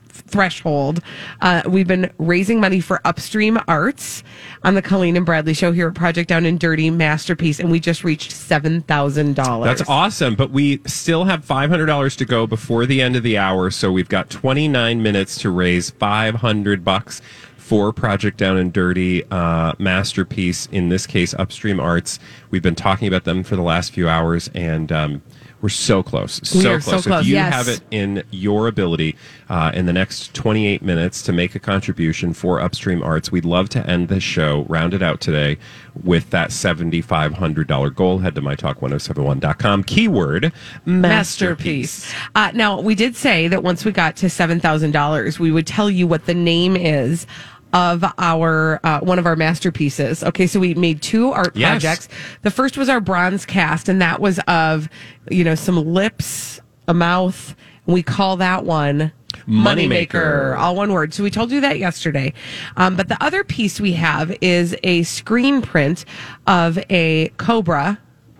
[0.09, 1.01] threshold.
[1.41, 4.23] Uh, we've been raising money for Upstream Arts
[4.63, 7.79] on the Colleen and Bradley show here at Project Down and Dirty Masterpiece, and we
[7.79, 9.77] just reached seven thousand dollars.
[9.77, 13.71] That's awesome, but we still have $500 to go before the end of the hour,
[13.71, 17.21] so we've got 29 minutes to raise 500 bucks
[17.57, 20.65] for Project Down and Dirty uh, masterpiece.
[20.73, 22.19] In this case, Upstream Arts.
[22.49, 25.21] We've been talking about them for the last few hours, and um,
[25.61, 26.85] we're so close, so close.
[26.85, 27.53] so close, If you yes.
[27.53, 29.15] have it in your ability
[29.49, 33.69] uh, in the next 28 minutes to make a contribution for Upstream Arts, we'd love
[33.69, 35.57] to end this show, round it out today
[36.03, 38.17] with that $7,500 goal.
[38.19, 39.83] Head to mytalk1071.com.
[39.83, 40.51] Keyword
[40.85, 42.11] masterpiece.
[42.35, 45.67] Uh, now, we did say that once we got to seven thousand dollars, we would
[45.67, 47.27] tell you what the name is
[47.73, 50.23] of our uh, one of our masterpieces.
[50.23, 51.69] Okay, so we made two art Yes.
[51.69, 52.09] projects.
[52.41, 54.89] The first was our bronze cast, and that was of
[55.29, 57.55] you know some lips, a mouth.
[57.87, 59.11] And we call that one.
[59.47, 60.57] Moneymaker.
[60.57, 61.13] all one word.
[61.13, 62.33] So we told you that yesterday.
[62.77, 66.05] Um, but the other piece we have is a screen print
[66.47, 67.97] of a cobra.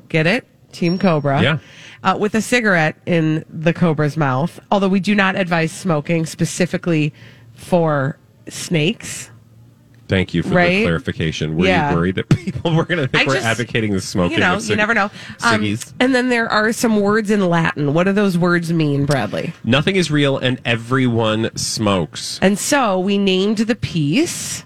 [0.10, 0.46] Get it?
[0.72, 1.58] Team Cobra Yeah.
[2.04, 4.60] uh, with a cigarette in the cobra's mouth.
[4.72, 7.14] Although we do not advise smoking specifically
[7.54, 8.18] for
[8.50, 9.30] snakes.
[10.08, 10.80] Thank you for Right?
[10.80, 11.56] the clarification.
[11.56, 11.90] Were Yeah.
[11.92, 14.34] you worried that people were going to think I we're just- advocating the smoking?
[14.34, 15.10] You know, of you never know.
[15.42, 15.64] Um,
[16.02, 17.94] and then there are some words in Latin.
[17.94, 19.54] What do those words mean, Bradley?
[19.64, 22.40] Nothing is real, and everyone smokes.
[22.42, 24.66] And so we named the piece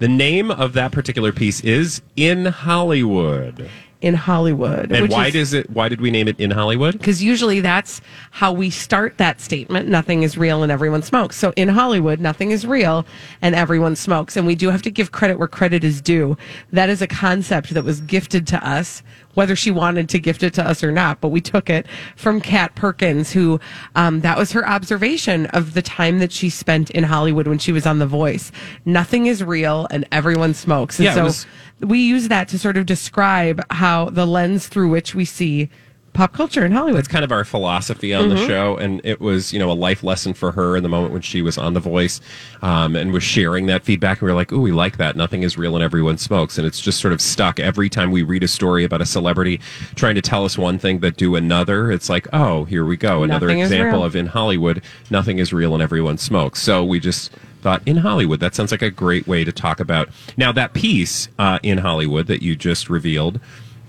[0.00, 3.68] The name of that particular piece is In Hollywood.
[4.00, 4.90] In Hollywood.
[4.92, 5.68] And why is- does it?
[5.70, 6.92] Why did we name it In Hollywood?
[6.98, 11.52] because usually that's how we start that statement nothing is real and everyone smokes so
[11.56, 13.04] in hollywood nothing is real
[13.42, 16.36] and everyone smokes and we do have to give credit where credit is due
[16.72, 19.02] that is a concept that was gifted to us
[19.34, 21.86] whether she wanted to gift it to us or not but we took it
[22.16, 23.58] from kat perkins who
[23.96, 27.72] um, that was her observation of the time that she spent in hollywood when she
[27.72, 28.52] was on the voice
[28.84, 31.46] nothing is real and everyone smokes and Yeah, it so was-
[31.80, 35.70] we use that to sort of describe how the lens through which we see
[36.12, 36.98] pop culture in Hollywood.
[36.98, 38.34] That's kind of our philosophy on Mm-hmm.
[38.34, 41.12] the show, and it was you know a life lesson for her in the moment
[41.12, 42.20] when she was on The Voice,
[42.62, 44.18] um, and was sharing that feedback.
[44.18, 45.14] And we were like, "Ooh, we like that.
[45.14, 48.24] Nothing is real, and everyone smokes." And it's just sort of stuck every time we
[48.24, 49.60] read a story about a celebrity
[49.94, 51.92] trying to tell us one thing but do another.
[51.92, 55.74] It's like, oh, here we go, another Nothing example of in Hollywood, nothing is real,
[55.74, 56.60] and everyone smokes.
[56.60, 60.08] So we just thought in Hollywood that sounds like a great way to talk about
[60.36, 63.40] now that piece uh, in Hollywood that you just revealed.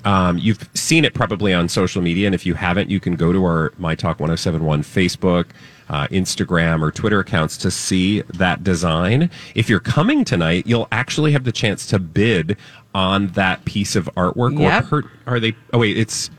[0.03, 3.31] Um, you've seen it probably on social media, and if you haven't, you can go
[3.31, 5.45] to our My Talk 1071 Facebook,
[5.89, 9.29] uh, Instagram, or Twitter accounts to see that design.
[9.53, 12.57] If you're coming tonight, you'll actually have the chance to bid
[12.95, 14.59] on that piece of artwork.
[14.59, 14.83] Yep.
[14.85, 15.55] Or per, are they?
[15.71, 16.31] Oh wait, it's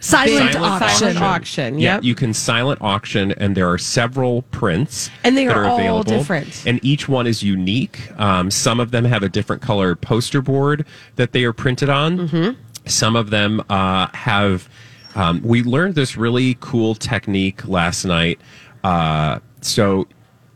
[0.00, 1.08] Silent, Silent auction.
[1.08, 1.22] auction.
[1.22, 5.64] auction, yeah, you can silent auction, and there are several prints, And they that are
[5.64, 6.64] are all available, different.
[6.66, 8.10] and each one is unique.
[8.18, 10.84] Um, some of them have a different color poster board
[11.16, 12.28] that they are printed on.
[12.28, 12.60] Mm-hmm.
[12.86, 14.68] Some of them uh, have.
[15.14, 18.40] Um, we learned this really cool technique last night.
[18.82, 20.08] Uh, so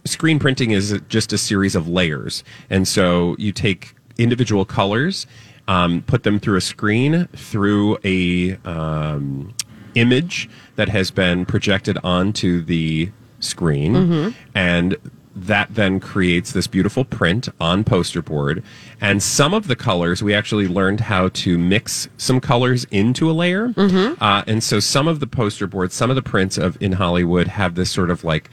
[0.04, 2.42] screen printing is just a series of layers.
[2.70, 5.26] And so you take individual colors,
[5.68, 9.54] um, put them through a screen, through a um,
[9.94, 13.94] image that has been projected onto the screen,
[14.54, 14.96] and
[15.34, 18.62] that then creates this beautiful print on poster board.
[19.02, 23.32] And some of the colors, we actually learned how to mix some colors into a
[23.32, 23.74] layer.
[24.18, 27.48] Uh, and so some of the poster boards, some of the prints of in Hollywood
[27.48, 28.48] have this sort of like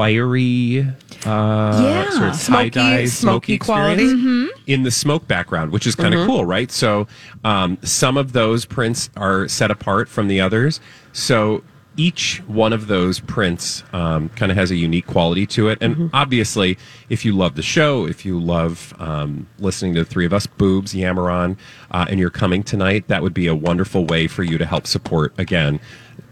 [0.00, 0.80] fiery,
[1.26, 2.10] uh, Yeah.
[2.10, 4.04] sort of Smoky- tie-dye, smoky smoky quality.
[4.04, 6.70] experience in the smoke background, which is kind of cool, right?
[6.72, 7.06] So
[7.44, 10.80] um, some of those prints are set apart from the others.
[11.12, 11.62] So
[11.98, 15.76] each one of those prints um, kind of has a unique quality to it.
[15.82, 16.78] And obviously,
[17.10, 20.46] if you love the show, if you love um, listening to the three of us,
[20.46, 21.58] boobs, yammer on,
[21.90, 24.86] uh, and you're coming tonight, that would be a wonderful way for you to help
[24.86, 25.78] support again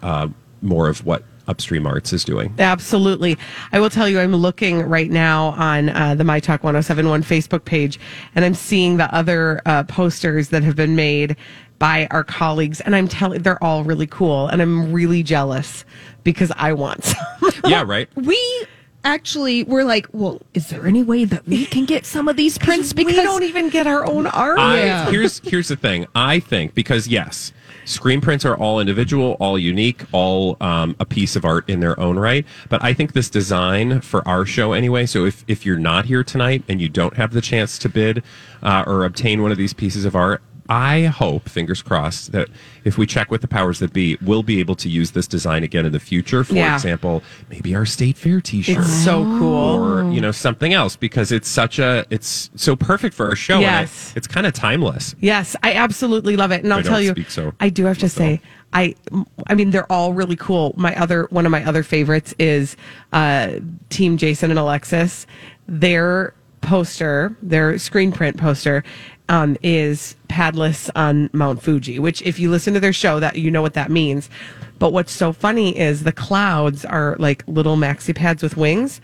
[0.02, 0.28] uh,
[0.62, 2.54] more of what Upstream Arts is doing.
[2.58, 3.36] Absolutely.
[3.72, 7.64] I will tell you, I'm looking right now on uh, the My Talk 1071 Facebook
[7.64, 7.98] page,
[8.34, 11.36] and I'm seeing the other uh, posters that have been made
[11.78, 15.84] by our colleagues, and I'm telling they're all really cool, and I'm really jealous
[16.24, 17.52] because I want some.
[17.64, 18.08] yeah, right.
[18.16, 18.66] We
[19.04, 22.58] actually were like, well, is there any way that we can get some of these
[22.58, 22.92] prints?
[22.92, 24.58] Because we don't even get our own art.
[24.58, 26.06] I, here's here's the thing.
[26.14, 27.52] I think because yes,
[27.88, 31.98] screen prints are all individual, all unique, all um, a piece of art in their
[31.98, 32.44] own right.
[32.68, 35.06] But I think this design for our show anyway.
[35.06, 38.22] So if if you're not here tonight and you don't have the chance to bid
[38.62, 40.42] uh, or obtain one of these pieces of art.
[40.70, 42.48] I hope, fingers crossed, that
[42.84, 45.62] if we check with the powers that be, we'll be able to use this design
[45.64, 46.44] again in the future.
[46.44, 46.74] For Yeah.
[46.74, 49.54] example, maybe our state fair T-shirt, It's so cool.
[49.82, 53.56] or you know something else, because it's such a it's so perfect for our show.
[53.56, 54.12] and I- Yes.
[54.14, 55.14] it's kind of timeless.
[55.20, 58.40] Yes, I absolutely love it, and I'll tell you, so- I do have to say,
[58.74, 58.94] I,
[59.46, 60.74] I mean, they're all really cool.
[60.76, 62.76] My other one of my other favorites is
[63.14, 63.52] uh,
[63.88, 65.26] Team Jason and Alexis.
[65.66, 68.84] Their poster, their screen print poster,
[69.28, 71.98] um, is padless on Mount Fuji.
[71.98, 74.28] Which, if you listen to their show, that you know what that means.
[74.78, 79.00] But what's so funny is the clouds are like little maxi pads with wings.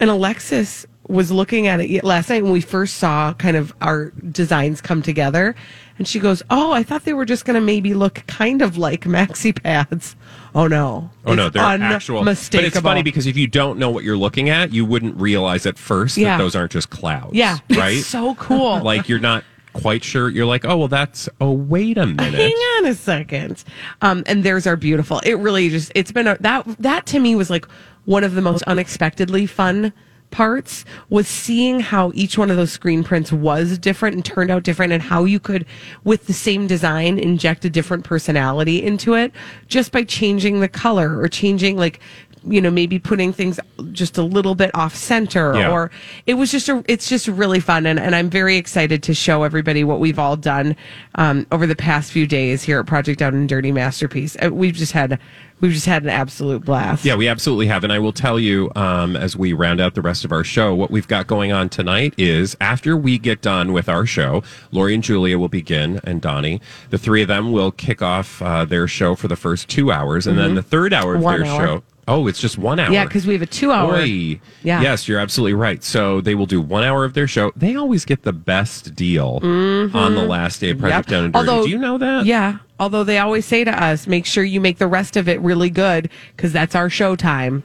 [0.00, 4.10] And Alexis was looking at it last night when we first saw kind of our
[4.30, 5.54] designs come together.
[5.98, 8.78] And she goes, Oh, I thought they were just going to maybe look kind of
[8.78, 10.16] like maxi pads.
[10.54, 11.10] Oh, no.
[11.26, 12.24] Oh no, It's they're actual.
[12.24, 15.66] But it's funny because if you don't know what you're looking at, you wouldn't realize
[15.66, 16.36] at first Yeah.
[16.36, 17.34] that those aren't just clouds.
[17.34, 17.58] Yeah.
[17.70, 17.96] right.
[17.96, 18.80] It's so cool.
[18.82, 20.28] like you're not quite sure.
[20.28, 21.28] You're like, oh well, that's.
[21.40, 22.34] Oh wait a minute.
[22.34, 23.64] Hang on a second.
[24.00, 25.20] Um, and there's our beautiful.
[25.24, 27.66] It really just it's been a, that that to me was like
[28.04, 29.92] one of the most unexpectedly fun
[30.30, 34.64] parts was seeing how each one of those screen prints was different and turned out
[34.64, 35.64] different and how you could
[36.02, 39.32] with the same design inject a different personality into it
[39.68, 42.00] just by changing the color or changing like
[42.46, 43.58] you know maybe putting things
[43.92, 45.70] just a little bit off center Yeah.
[45.70, 45.90] or
[46.26, 49.42] it was just a it's just really fun and, and i'm very excited to show
[49.44, 50.76] everybody what we've all done
[51.14, 54.74] um, over the past few days here at project down and dirty masterpiece Uh, we've
[54.74, 55.18] just had
[55.60, 57.84] we've just had an absolute blast Yeah, we absolutely have.
[57.84, 60.74] And I will tell you, um, as we round out the rest of our show,
[60.74, 64.92] what we've got going on tonight is after we get done with our show, Lori
[64.94, 66.60] and Julia will begin, and Donnie.
[66.90, 70.26] The three of them will kick off uh, their show for the first two hours.
[70.26, 71.66] And then the third hour of One their hour.
[71.66, 71.82] show.
[72.06, 72.92] Oh, it's just one hour.
[72.92, 74.40] yeah because we have a two hour Oy.
[74.62, 74.82] Yeah.
[74.82, 75.82] Yes, you're absolutely right.
[75.82, 77.52] So they will do one hour of their show.
[77.56, 79.96] They always get the best deal mm-hmm.
[79.96, 81.12] on the last day of Project Yep.
[81.12, 81.48] Down and Dirty.
[81.48, 82.26] Although- do you know that?
[82.26, 85.40] yeah although they always say to us make sure you make the rest of it
[85.40, 87.62] really good because that's our show time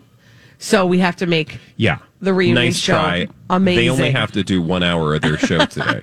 [0.60, 1.98] so we have to make Yeah.
[2.22, 2.94] The reunion nice show.
[2.94, 3.28] try.
[3.50, 3.82] Amazing.
[3.82, 6.02] They only have to do one hour of their show today.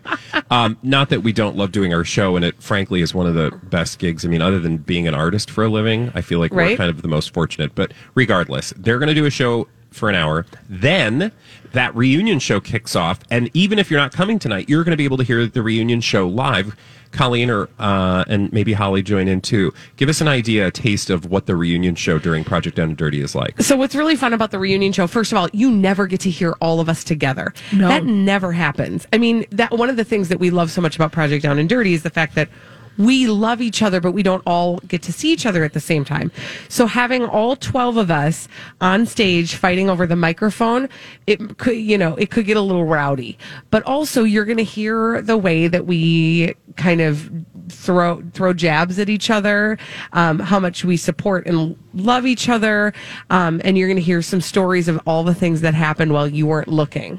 [0.50, 3.34] um, not that we don't love doing our show, and it frankly is one of
[3.34, 4.24] the best gigs.
[4.24, 6.88] I mean, other than being an artist for a living, I feel like we're kind
[6.88, 7.74] of the most fortunate.
[7.74, 10.46] But regardless, they're going to do a show for an hour.
[10.68, 11.32] Then
[11.72, 14.96] that reunion show kicks off, and even if you're not coming tonight, you're going to
[14.96, 16.76] be able to hear the reunion show live.
[17.12, 19.72] Colleen or uh, and maybe Holly join in too.
[19.96, 22.96] Give us an idea, a taste of what the reunion show during Project Down and
[22.96, 23.60] Dirty is like.
[23.62, 26.30] So what's really fun about the reunion show, first of all, you never get to
[26.30, 27.54] hear all of us together.
[27.72, 27.88] No.
[27.88, 29.06] That never happens.
[29.12, 31.58] I mean, that one of the things that we love so much about Project Down
[31.58, 32.50] and Dirty is the fact that
[32.98, 35.80] we love each other, but we don't all get to see each other at the
[35.80, 36.30] same time.
[36.68, 38.48] So having all 12 of us
[38.80, 40.88] on stage fighting over the microphone,
[41.26, 43.38] it could, you know, it could get a little rowdy.
[43.70, 47.30] But also you're going to hear the way that we kind of
[47.68, 49.78] throw throw jabs at each other,
[50.12, 52.92] um, how much we support and love each other,
[53.30, 56.28] um, and you're going to hear some stories of all the things that happened while
[56.28, 57.18] you weren't looking,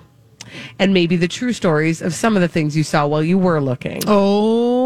[0.80, 3.60] and maybe the true stories of some of the things you saw while you were
[3.60, 4.02] looking.
[4.08, 4.77] Oh.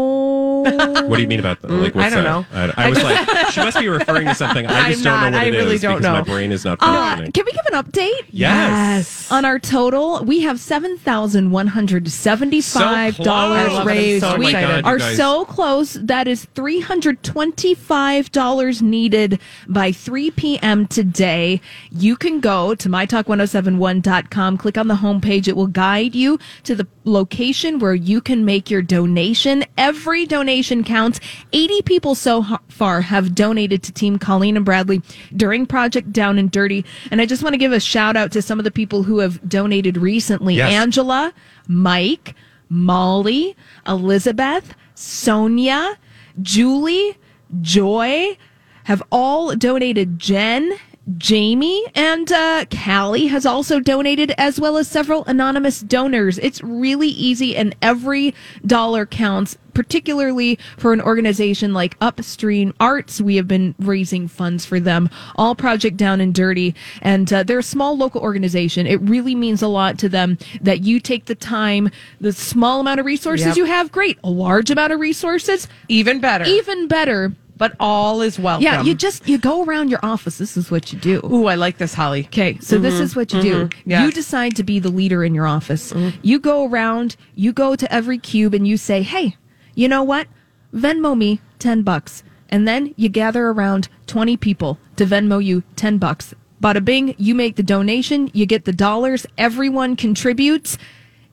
[0.62, 1.70] What do you mean about that?
[1.70, 2.66] Like, what's I don't that?
[2.74, 2.74] know.
[2.78, 4.66] I, I was like, she must be referring to something.
[4.66, 5.30] I just I'm don't not.
[5.32, 7.32] know what I it is really don't because my brain is not Uh, functioning.
[7.32, 8.24] can we give an update?
[8.30, 9.30] yes.
[9.32, 13.86] On our total, we have seven thousand one hundred seventy-five So dollars close.
[13.86, 14.24] raised.
[14.24, 15.16] Oh my we God, you are guys.
[15.16, 15.94] so close.
[15.94, 20.86] That is three hundred twenty-five dollars needed by three p.m.
[20.86, 21.60] today.
[21.90, 25.48] You can go to mytalk1071.com, click on the homepage.
[25.48, 29.64] It will guide you to the location where you can make your donation.
[29.76, 31.20] Every donation counts.
[31.52, 35.02] Eighty people so far have donated to Team Colleen and Bradley
[35.34, 38.42] during Project Down and Dirty, and I just want to give a shout out to
[38.42, 40.56] some of the people who have donated recently.
[40.56, 40.72] Yes.
[40.72, 41.32] Angela,
[41.68, 42.34] Mike,
[42.68, 45.98] Molly, Elizabeth, Sonia,
[46.40, 47.18] Julie,
[47.60, 48.36] Joy,
[48.84, 50.18] have all donated.
[50.18, 50.72] Jen,
[51.18, 56.38] Jamie, and uh, Callie has also donated, as well as several anonymous donors.
[56.38, 58.34] It's really easy, and every
[58.64, 59.58] dollar counts.
[59.74, 65.08] Particularly for an organization like Upstream Arts, we have been raising funds for them.
[65.36, 68.86] All Project Down and Dirty, and uh, they're a small local organization.
[68.86, 71.88] It really means a lot to them that you take the time,
[72.20, 73.56] the small amount of resources Yep.
[73.56, 74.18] you have, great.
[74.22, 76.44] A large amount of resources, Even better.
[76.44, 77.32] even better.
[77.62, 78.64] But all is welcome.
[78.64, 80.38] Yeah, you just you go around your office.
[80.38, 81.20] This is what you do.
[81.24, 82.24] Ooh, I like this, Holly.
[82.26, 83.04] Okay, so this mm-hmm.
[83.04, 83.54] is what you do.
[83.66, 83.90] Mm-hmm.
[83.90, 84.04] yes.
[84.04, 85.92] You decide to be the leader in your office.
[85.92, 86.18] Mm-hmm.
[86.22, 89.36] You go around, you go to every cube and you say, "Hey,
[89.76, 90.26] you know what?
[90.74, 95.98] Venmo me 10 bucks." And then you gather around 20 people to Venmo you 10
[95.98, 96.34] bucks.
[96.60, 100.78] Bada bing, you make the donation, you get the dollars, everyone contributes.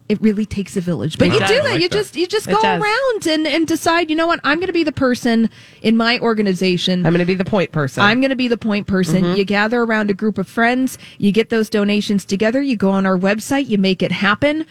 [0.10, 1.18] It really takes a village.
[1.20, 1.50] But It you does.
[1.50, 1.64] do I that.
[1.72, 1.96] like you that.
[1.96, 2.82] just you just It go does.
[2.82, 5.50] around and, and decide, you know what, I'm gonna be the person
[5.84, 8.04] in my organization I'm going to be the point person.
[8.04, 9.24] I'm going to be the point person.
[9.24, 9.38] Mm-hmm.
[9.38, 13.06] You gather around a group of friends, you get those donations together, you go on
[13.06, 14.66] our website, you make it happen.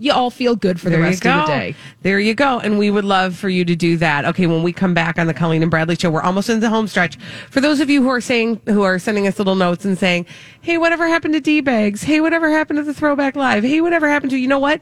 [0.00, 1.74] You all feel good for the there rest of the day.
[2.00, 2.58] There you go.
[2.58, 4.24] And we would love for you to do that.
[4.24, 6.70] Okay, when we come back on the Colleen and Bradley show, we're almost in the
[6.70, 7.18] home stretch.
[7.50, 10.24] For those of you who are saying, who are sending us little notes and saying,
[10.62, 12.02] hey, whatever happened to D bags?
[12.02, 13.62] Hey, whatever happened to the throwback live?
[13.62, 14.80] Hey, whatever happened to, you know what?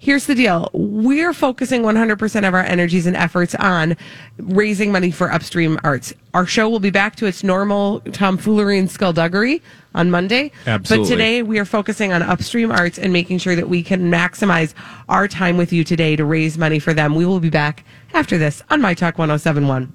[0.00, 0.70] Here's the deal.
[0.72, 3.96] We're focusing 100% of our energies and efforts on
[4.38, 6.14] raising money for upstream arts.
[6.34, 9.60] Our show will be back to its normal tomfoolery and skullduggery
[9.96, 10.52] on Monday.
[10.66, 11.04] Absolutely.
[11.04, 14.72] But today we are focusing on upstream arts and making sure that we can maximize
[15.08, 17.16] our time with you today to raise money for them.
[17.16, 17.84] We will be back
[18.14, 19.92] after this on My Talk 1071.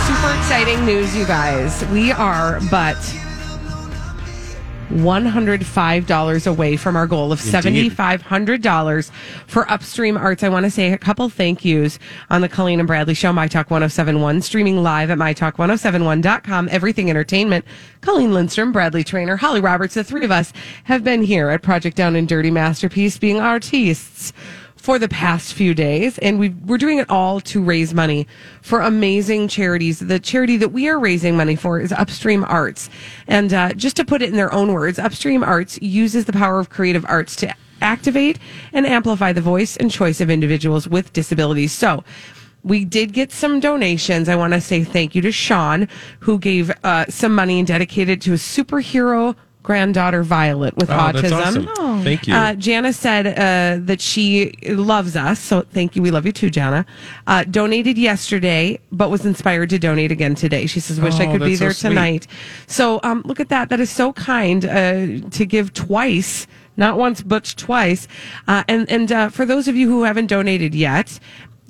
[0.00, 1.84] Super exciting news, you guys.
[1.86, 2.98] We are but
[4.90, 9.10] $105 away from our goal of $7,500
[9.46, 10.42] for Upstream Arts.
[10.42, 11.98] I want to say a couple thank yous
[12.28, 17.64] on the Colleen and Bradley Show, My Talk 1071, streaming live at MyTalk1071.com, everything entertainment.
[18.00, 20.52] Colleen Lindstrom, Bradley Traynor, Holly Roberts, the three of us
[20.84, 24.32] have been here at Project Down and Dirty Masterpiece being artists
[24.80, 28.26] for the past few days, and we we're doing it all to raise money
[28.62, 29.98] for amazing charities.
[29.98, 32.88] The charity that we are raising money for is Upstream Arts,
[33.28, 36.58] and uh, just to put it in their own words, Upstream Arts uses the power
[36.58, 38.38] of creative arts to activate
[38.72, 41.72] and amplify the voice and choice of individuals with disabilities.
[41.72, 42.02] So.
[42.62, 44.28] We did get some donations.
[44.28, 45.88] I want to say thank you to Sean,
[46.18, 49.34] who gave uh, some money and dedicated to a superhero
[49.74, 51.20] granddaughter, Violet, with Oh, autism.
[51.20, 52.02] that's awesome.
[52.02, 52.34] Thank you.
[52.34, 56.02] Uh, Jana said uh, that she loves us, so thank you.
[56.02, 56.84] We love you too, Jana.
[57.28, 60.66] Uh, donated yesterday, but was inspired to donate again today.
[60.66, 61.90] She says, "Wish I Oh, could be so there sweet.
[61.90, 62.26] tonight."
[62.66, 63.68] So, um, look at that.
[63.68, 68.08] That is so kind uh, to give twice, not once but twice.
[68.48, 71.20] Uh, and and uh, for those of you who haven't donated yet.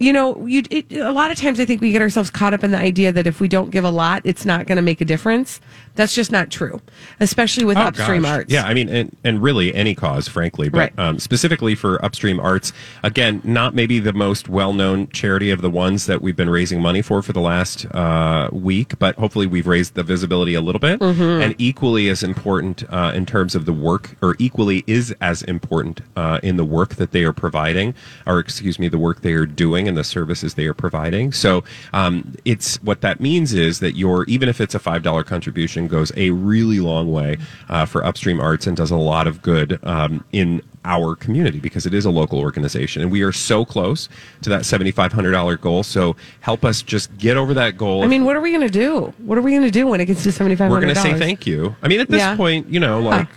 [0.00, 2.64] You know, you it, a lot of times I think we get ourselves caught up
[2.64, 5.02] in the idea that if we don't give a lot, it's not going to make
[5.02, 5.60] a difference.
[5.94, 6.80] That's just not true,
[7.18, 8.30] especially with Oh, upstream gosh.
[8.30, 8.52] arts.
[8.52, 10.98] Yeah, I mean, and, and really any cause, frankly, but Right.
[10.98, 15.68] um, specifically for upstream arts, again, not maybe the most well known charity of the
[15.68, 19.66] ones that we've been raising money for for the last uh, week, but hopefully we've
[19.66, 20.98] raised the visibility a little bit.
[21.00, 21.42] Mm-hmm.
[21.42, 26.00] And equally as important uh, in terms of the work, or equally is as important
[26.16, 27.94] uh, in the work that they are providing,
[28.26, 31.33] or excuse me, the work they are doing and the services they are providing.
[31.33, 35.87] So um, it's what that means is that your, even if it's a $5 contribution,
[35.88, 37.37] goes a really long way
[37.68, 41.85] uh, for upstream arts and does a lot of good um, in our community because
[41.85, 43.03] it is a local organization.
[43.03, 44.09] And we are so close
[44.42, 45.83] to that $7500 goal.
[45.83, 48.03] So help us just get over that goal.
[48.05, 49.12] I mean, what are we going to do?
[49.18, 51.00] What are we going to do when it gets to seventy five we're going to
[51.00, 51.74] say thank you.
[51.83, 52.37] I mean at this Yeah.
[52.37, 53.29] point you know like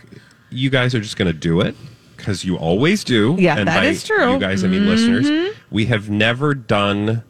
[0.51, 1.75] you guys are just going to do it
[2.23, 4.17] because you always do Yeah, and that by is true.
[4.17, 4.33] Mm-hmm.
[4.35, 7.21] you guys i mean listeners we have never done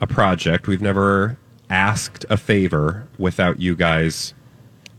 [0.00, 1.38] a project we've never
[1.70, 4.34] asked a favor without you guys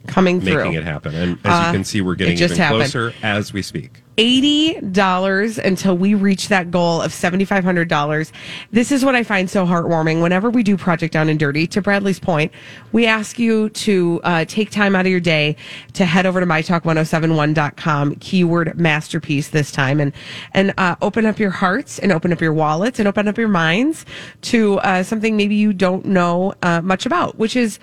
[0.07, 0.55] coming through.
[0.55, 2.79] making it happen and as you can see we're getting Uh, just even happened.
[2.91, 7.87] closer as we speak eighty dollars until we reach that goal of seventy five hundred
[7.87, 8.31] dollars.
[8.71, 10.21] This is what I find so heartwarming.
[10.21, 12.51] Whenever we do Project Down and Dirty, to Bradley's point,
[12.91, 15.55] we ask you to uh, take time out of your day
[15.93, 20.13] to head over to mytalk1071.com, keyword masterpiece this time, and
[20.53, 23.47] and uh, open up your hearts and open up your wallets and open up your
[23.47, 24.05] minds
[24.41, 27.79] to uh, something maybe you don't know uh, much about, which is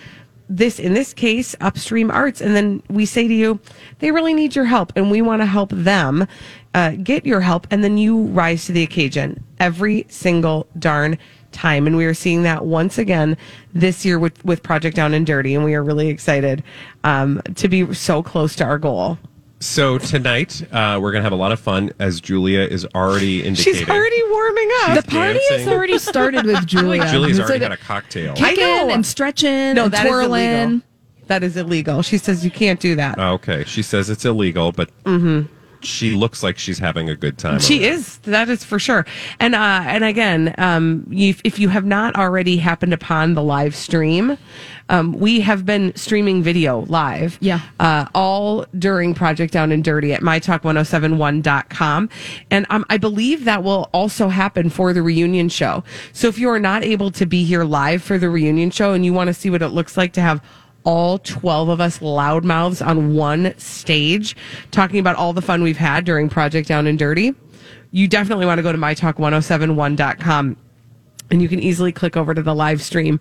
[0.49, 2.41] this in this case upstream arts.
[2.41, 3.61] And then we say to you
[3.99, 6.27] they really need your help and we want to help them
[6.75, 7.67] uh, get your help.
[7.71, 11.19] And then you rise to the occasion every single darn
[11.53, 11.87] time.
[11.87, 13.37] And we are seeing that once again
[13.73, 15.55] this year with with project down and dirty.
[15.55, 16.63] And we are really excited
[17.05, 19.19] um, to be so close to our goal
[19.65, 23.81] So tonight uh, we're gonna have a lot of fun, as Julia is already indicating.
[23.81, 25.03] She's already warming up.
[25.03, 25.69] The party has dancing.
[25.73, 27.09] already started with Julia.
[27.11, 28.33] Julia's It's already like had a cocktail.
[28.37, 30.43] I kicking and stretching no, and that is twirling.
[30.51, 30.81] illegal.
[31.29, 32.03] That is illegal.
[32.03, 33.19] She says you can't do that.
[33.19, 34.91] Okay, she says it's illegal, but
[35.87, 37.61] she looks like she's having a good time.
[37.61, 37.93] She over it.
[37.93, 38.19] is.
[38.19, 39.07] That is for sure.
[39.41, 43.75] And uh, and again, um, you, if you have not already happened upon the live
[43.75, 44.37] stream,
[44.89, 47.39] um, we have been streaming video live.
[47.41, 47.61] Yeah.
[47.81, 52.09] Uh, all during Project Down and Dirty at mytalk1071.com.
[52.51, 55.85] And um, I believe that will also happen for the reunion show.
[56.13, 59.05] So if you are not able to be here live for the reunion show and
[59.05, 60.43] you want to see what it looks like to have
[60.85, 64.37] all 12 of us loudmouths on one stage
[64.71, 67.35] talking about all the fun we've had during Project Down and Dirty,
[67.91, 70.57] you definitely want to go to mytalk1071.com
[71.31, 73.19] and you can easily click over to the live stream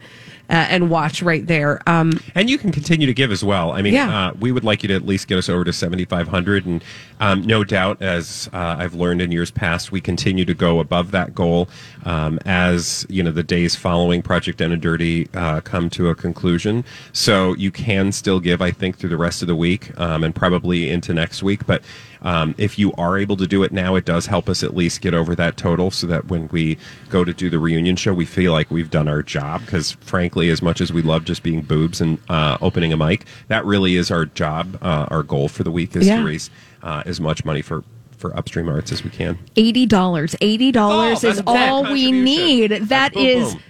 [0.50, 1.82] uh, and watch right there.
[1.88, 3.72] Um, And you can continue to give as well.
[3.72, 4.28] I mean, Yeah.
[4.28, 6.66] uh, we would like you to at least get us over to 7,500.
[6.66, 6.84] And
[7.20, 11.12] um, no doubt, as uh, I've learned in years past, we continue to go above
[11.12, 11.70] that goal
[12.06, 16.16] um, as, you know, the days following Project Down and Dirty uh, come to a
[16.16, 16.84] conclusion.
[17.14, 20.36] So you can still give, I think, through the rest of the week um, and
[20.36, 21.66] probably into next week.
[21.66, 21.82] But
[22.22, 25.02] um, if you are able to do it now, it does help us at least
[25.02, 26.78] get over that total so that when we
[27.10, 29.62] go to do the reunion show, we feel like we've done our job.
[29.62, 33.26] Because frankly, as much as we love just being boobs and uh, opening a mic,
[33.48, 34.78] that really is our job.
[34.82, 36.18] Uh, our goal for the week is Yeah.
[36.18, 36.50] to raise
[36.82, 37.84] uh, as much money for,
[38.18, 39.38] for upstream arts as we can.
[39.56, 40.36] Eighty dollars.
[40.42, 42.72] Eighty dollars Oh, is that's a big all we need.
[42.72, 43.64] That's That boom, is boom.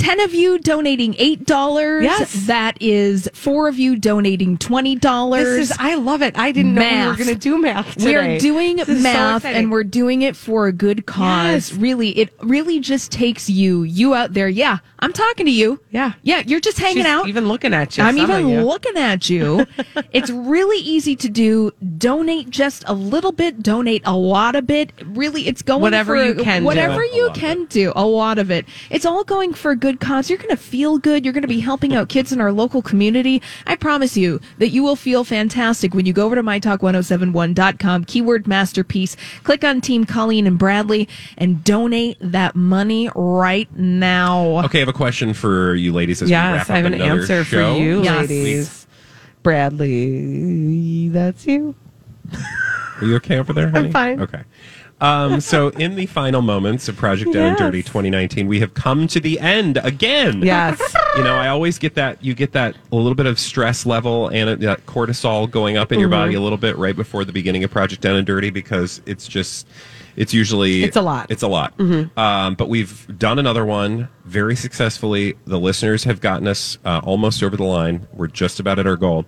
[0.00, 2.04] Ten of you donating eight dollars.
[2.04, 2.46] Yes.
[2.46, 5.44] That is four of you donating twenty dollars.
[5.44, 6.36] this is, I love it.
[6.38, 8.34] I didn't know we were going to do math today.
[8.34, 11.70] We're doing This is so math and we're doing it for a good cause.
[11.70, 11.72] Yes.
[11.74, 14.48] Really, it really just takes you, you out there.
[14.48, 15.80] Yeah, I'm talking to you.
[15.90, 16.12] Yeah.
[16.22, 17.24] Yeah, you're just hanging out.
[17.24, 17.28] She's out.
[17.28, 18.04] even looking at you.
[18.04, 18.62] I'm even you.
[18.62, 19.66] looking at you.
[20.12, 21.72] it's really easy to do.
[21.98, 24.92] Donate just a little bit, donate a lot of it.
[25.04, 26.66] Really, it's going Whatever for, you can do.
[26.66, 28.66] Whatever A you lot of can do, a lot of it.
[28.88, 30.30] It's all going for a good cause.
[30.30, 31.24] You're going to feel good.
[31.24, 33.42] You're going to be helping out kids in our local community.
[33.66, 38.46] I promise you that you will feel fantastic when you go over to mytalk1071.com, keyword
[38.46, 44.64] masterpiece, click on Team Colleen and Bradley, and donate that money right now.
[44.66, 46.94] Okay, I have a question for you ladies as we wrap Yes, I have an
[47.00, 47.74] answer show.
[47.74, 48.28] for you, Yes.
[48.28, 48.86] ladies.
[49.42, 51.74] Bradley, that's you.
[53.00, 53.70] Are you okay over there?
[53.70, 53.90] Honey?
[53.90, 54.20] fine.
[54.20, 54.42] Okay.
[55.00, 57.66] Um, so, in the final moments of Project Down and Yes.
[57.66, 60.42] Dirty 2019, we have come to the end again.
[60.42, 60.78] Yes.
[61.16, 62.22] You know, I always get that.
[62.22, 65.98] You get that a little bit of stress level and that cortisol going up in
[66.00, 66.18] your Mm-hmm.
[66.18, 69.26] body a little bit right before the beginning of Project Down and Dirty because it's
[69.26, 69.66] just.
[70.16, 71.30] It's usually It's a lot.
[71.30, 71.72] It's a lot.
[71.80, 75.34] Um, but we've done another one very successfully.
[75.46, 78.06] The listeners have gotten us uh, almost over the line.
[78.12, 79.24] We're just about at our goal.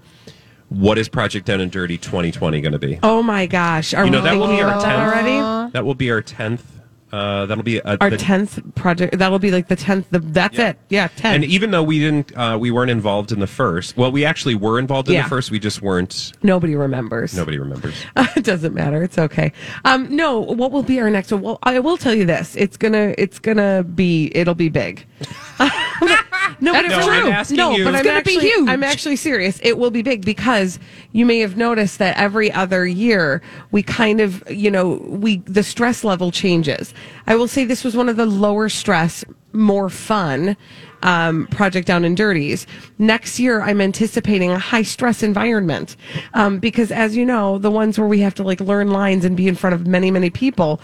[0.73, 2.99] What is Project Down and Dirty 2020 going to be?
[3.03, 3.93] Oh my gosh.
[3.95, 5.07] Are You know, we that will be our 10th.
[5.07, 5.73] already?
[5.73, 6.65] That will be our tenth.
[7.13, 9.19] Uh, that'll be a, Our the- tenth project.
[9.19, 10.07] That will be like the tenth.
[10.11, 10.69] That's Yeah.
[10.71, 10.79] it.
[10.89, 11.35] Yeah, ten.
[11.35, 13.99] And even though we didn't, uh, we weren't involved in the first.
[13.99, 15.25] Well, we actually were involved in Yeah.
[15.25, 15.51] the first.
[15.51, 16.33] We just weren't.
[16.43, 17.37] Nobody remembers.
[17.37, 17.95] Nobody remembers.
[18.35, 19.03] it doesn't matter.
[19.03, 19.53] It's okay.
[19.85, 21.43] Um, no, what will be our next one?
[21.43, 22.57] Well, I will tell you this.
[22.57, 23.15] It's gonna.
[23.19, 24.33] It's gonna be.
[24.35, 25.05] It'll be big.
[26.61, 28.69] no, but That's it's No, I'm asking no, you- but It's gonna be huge.
[28.69, 29.61] I'm actually serious.
[29.63, 30.79] It will be big because
[31.13, 35.63] you may have noticed that every other year we kind of, you know, we the
[35.63, 36.95] stress level changes.
[37.27, 40.57] I will say this was one of the lower stress, more fun
[41.03, 42.67] um, project down and dirties.
[42.99, 45.97] Next year, I'm anticipating a high stress environment
[46.35, 49.37] um, because, as you know, the ones where we have to like learn lines and
[49.37, 50.81] be in front of many, many people.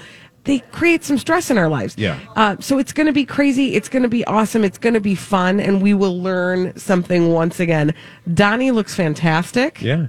[0.49, 1.94] They create some stress in our lives.
[1.99, 2.18] Yeah.
[2.34, 3.74] Uh, so it's going to be crazy.
[3.74, 4.64] It's going to be awesome.
[4.64, 7.94] It's going to be fun, and we will learn something once again.
[8.32, 9.82] Donnie looks fantastic.
[9.82, 10.07] Yeah,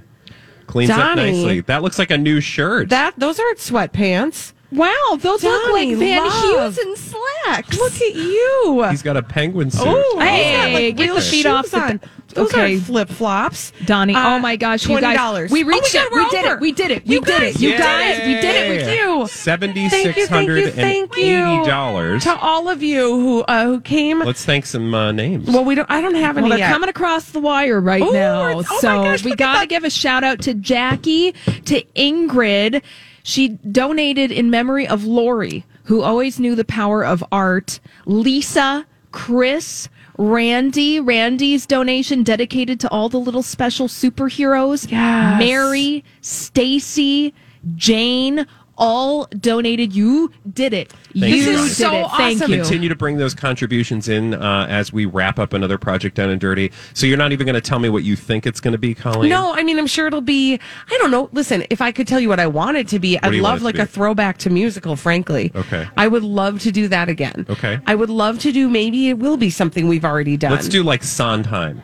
[0.66, 1.60] cleans up nicely.
[1.60, 2.88] That looks like a new shirt.
[2.88, 4.54] That those aren't sweatpants.
[4.72, 6.42] Wow, those look like Van love.
[6.74, 7.76] Hughes and slacks.
[7.76, 8.86] Look at you.
[8.88, 9.82] He's got a penguin suit.
[9.84, 12.00] Oh, Hey, get real the feet shoes off the- on.
[12.34, 12.74] Those Okay.
[12.74, 15.50] aren't flip flops, Donnie, oh my gosh, you guys, $20.
[15.50, 16.12] we reached oh it.
[16.12, 16.60] we're We did it.
[16.60, 17.06] We did it.
[17.06, 17.54] We You did it.
[17.54, 19.26] guys, You did guys, we did it with you.
[19.28, 22.22] Seventy Thank you, six thank hundred you, and thank eighty you dollars.
[22.24, 24.20] to all of you who uh, who came.
[24.20, 25.48] Let's thank some uh, names.
[25.48, 25.90] well, we don't.
[25.90, 26.72] I don't have any Well, they're yet.
[26.72, 28.58] coming across the wire right Ooh, now.
[28.60, 31.32] it's- oh my so gosh, we got to give a shout out to Jackie,
[31.64, 32.82] to Ingrid.
[33.22, 37.80] She donated in memory of Lori, who always knew the power of art.
[38.06, 39.88] Lisa, Chris,
[40.20, 41.00] Randy.
[41.00, 44.90] Randy's donation dedicated to all the little special superheroes.
[44.90, 45.38] Yes.
[45.38, 47.32] Mary, Stacy,
[47.74, 48.46] Jane.
[48.80, 49.94] All donated.
[49.94, 50.92] You did it.
[50.92, 51.70] Thank you you, did guys.
[51.70, 51.74] it.
[51.74, 52.56] So Thank you.
[52.56, 56.40] Continue to bring those contributions in uh, as we wrap up another project down and
[56.40, 56.72] dirty.
[56.94, 58.94] So you're not even going to tell me what you think it's going to be,
[58.94, 59.28] Colleen.
[59.30, 60.54] No, I mean, I'm sure it'll be.
[60.54, 61.28] I don't know.
[61.32, 63.42] Listen, if I could tell you what I want it to be, I'd do you
[63.42, 64.96] want love like to a throwback to musical.
[64.96, 65.86] Frankly, Okay.
[65.96, 67.46] I would love to do that again.
[67.50, 67.78] Okay.
[67.86, 68.68] I would love to do.
[68.68, 70.52] Maybe it will be something we've already done.
[70.52, 71.82] Let's do like Sondheim.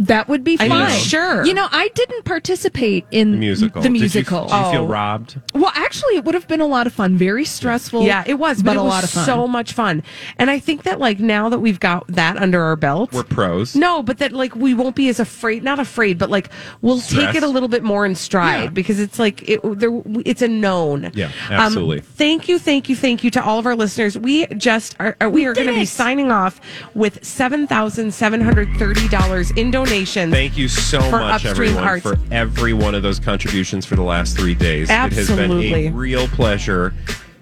[0.00, 0.88] That would be I fine.
[0.90, 1.44] mean, sure.
[1.44, 3.82] You know, I didn't participate in The musical.
[3.82, 4.46] The Did you- musical.
[4.46, 4.86] Did you, feel Oh.
[4.86, 5.38] robbed?
[5.54, 7.16] Well, actually, it would have been a lot of fun.
[7.16, 8.02] Very stressful.
[8.04, 9.24] Yeah, it was, but, but it a was lot of fun.
[9.26, 10.02] so much fun.
[10.38, 13.76] And I think that like now that we've got that under our belt, We're pros.
[13.76, 15.62] No, but that like we won't be as afraid.
[15.62, 16.48] Not afraid, but like
[16.80, 18.70] we'll take it a little bit more in stride Yeah.
[18.70, 19.60] because it's like it.
[19.78, 21.10] There, it's a known.
[21.14, 22.00] Yeah, Um, absolutely.
[22.00, 24.16] thank you, thank you, thank you to all of our listeners.
[24.18, 25.16] We just are.
[25.20, 26.60] are- we are going to be signing off
[26.94, 30.32] with seven thousand seven hundred thirty dollars in donations.
[30.32, 32.02] Thank you so much, everyone, Arts.
[32.02, 34.88] for every one of those contributions for the last three days.
[34.90, 36.94] It has been a real pleasure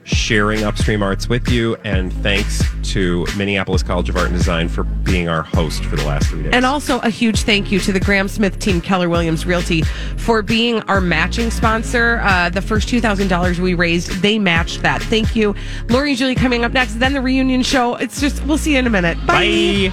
[0.05, 4.85] sharing Upstream Arts with you, and thanks to Minneapolis College of Art and Design for
[4.85, 6.53] being our host for the last three days.
[6.55, 9.83] And also a huge thank you to the Graham Smith team, Keller Williams Realty,
[10.17, 12.21] for being our matching sponsor.
[12.23, 15.03] Uh, the first $2,000 we raised, they matched that.
[15.03, 15.55] Thank you.
[15.91, 17.97] Lori and Julie coming up next, then the reunion show.
[17.97, 19.19] It's just, we'll see you in a minute.
[19.27, 19.93] Bye.